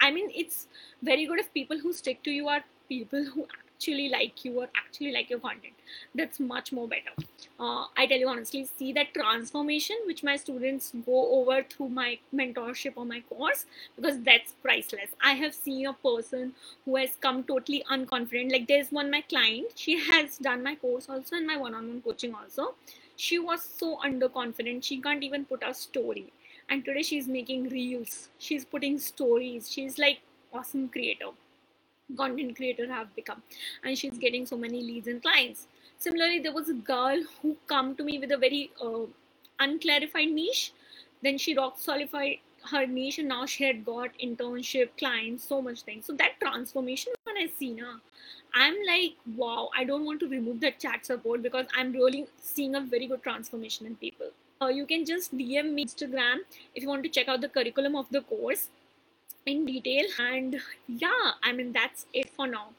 I 0.01 0.11
mean 0.11 0.31
it's 0.35 0.69
very 1.03 1.27
good 1.27 1.41
if 1.41 1.53
people 1.53 1.79
who 1.79 1.93
stick 1.93 2.23
to 2.25 2.31
you 2.31 2.49
are 2.49 2.65
people 2.89 3.25
who 3.25 3.47
actually 3.77 4.09
like 4.09 4.45
you 4.45 4.61
or 4.61 4.69
actually 4.77 5.13
like 5.13 5.29
your 5.29 5.39
content. 5.39 5.75
That's 6.15 6.41
much 6.41 6.73
more 6.73 6.89
better. 6.89 7.13
Uh, 7.59 7.85
i 7.97 8.07
tell 8.07 8.19
you 8.19 8.29
honestly 8.29 8.69
see 8.79 8.93
that 8.93 9.13
transformation 9.15 9.97
which 10.07 10.23
my 10.23 10.37
students 10.37 10.93
go 11.07 11.21
over 11.37 11.63
through 11.63 11.89
my 11.89 12.19
mentorship 12.35 12.93
or 12.97 13.05
my 13.07 13.21
course 13.29 13.65
because 13.97 14.21
that's 14.23 14.53
priceless. 14.63 15.11
I 15.23 15.33
have 15.33 15.55
seen 15.55 15.87
a 15.87 15.93
person 15.93 16.53
who 16.85 16.97
has 16.97 17.17
come 17.21 17.45
totally 17.45 17.83
unconfident. 17.91 18.53
Like 18.53 18.67
there's 18.67 18.93
one 18.93 19.11
my 19.11 19.23
client 19.23 19.73
she 19.75 19.99
has 20.11 20.39
done 20.39 20.63
my 20.63 20.75
course 20.75 21.09
also 21.09 21.37
and 21.37 21.47
my 21.47 21.57
one-on-one 21.57 22.03
coaching 22.03 22.35
also. 22.35 22.75
She 23.17 23.39
was 23.39 23.63
so 23.63 23.97
underconfident 23.99 24.85
she 24.85 25.01
can't 25.01 25.23
even 25.23 25.45
put 25.45 25.63
a 25.67 25.75
story. 25.75 26.33
And 26.69 26.85
today 26.85 27.03
she's 27.03 27.29
making 27.29 27.69
reels. 27.69 28.29
She's 28.39 28.65
putting 28.65 28.99
stories. 28.99 29.71
She's 29.71 29.99
like 29.99 30.21
awesome 30.53 30.89
creator 30.89 31.31
content 32.17 32.57
creator 32.57 32.87
have 32.93 33.15
become. 33.15 33.43
And 33.85 33.97
she's 33.99 34.19
getting 34.19 34.47
so 34.47 34.57
many 34.57 34.83
leads 34.83 35.09
and 35.09 35.23
clients. 35.23 35.67
Similarly 35.99 36.41
there 36.41 36.53
was 36.53 36.69
a 36.69 36.75
girl 36.75 37.23
who 37.43 37.57
come 37.67 37.95
to 37.97 38.05
me 38.05 38.19
with 38.19 38.33
a 38.33 38.37
very 38.37 38.71
uh, 38.83 39.07
unclarified 39.59 40.29
niche. 40.29 40.73
Then 41.23 41.39
she 41.39 41.57
rock 41.57 41.79
solidified 41.79 42.39
her 42.71 42.87
niche 42.87 43.19
and 43.19 43.29
now 43.29 43.47
she 43.47 43.65
had 43.65 43.85
got 43.85 44.11
internship 44.23 44.91
clients 44.99 45.45
so 45.45 45.63
much 45.63 45.83
things. 45.83 46.07
So 46.07 46.13
that 46.15 46.41
transformation 46.41 47.13
when 47.25 47.37
i 47.37 47.47
see 47.59 47.73
now. 47.73 47.97
I'm 48.55 48.75
like 48.87 49.15
wow 49.37 49.69
i 49.77 49.85
don't 49.85 50.05
want 50.05 50.21
to 50.21 50.29
remove 50.29 50.61
that 50.61 50.79
chat 50.81 51.05
support 51.05 51.43
because 51.43 51.67
i'm 51.77 51.93
really 51.93 52.27
seeing 52.41 52.75
a 52.75 52.81
very 52.81 53.07
good 53.07 53.23
transformation 53.23 53.87
in 53.87 53.97
people. 53.97 54.31
Uh, 54.63 54.69
you 54.69 54.87
can 54.87 55.05
just 55.05 55.37
dm 55.37 55.75
me 55.75 55.85
instagram 55.85 56.39
if 56.75 56.83
you 56.83 56.89
want 56.89 57.03
to 57.03 57.11
check 57.11 57.29
out 57.29 57.43
the 57.43 57.49
curriculum 57.49 57.95
of 57.95 58.07
the 58.11 58.23
course 58.23 58.69
in 59.47 59.65
detail 59.67 60.05
and 60.19 60.61
yeah 60.89 61.33
i 61.43 61.53
mean 61.53 61.73
that's 61.73 62.07
it 62.13 62.31
for 62.37 62.47
now 62.47 62.75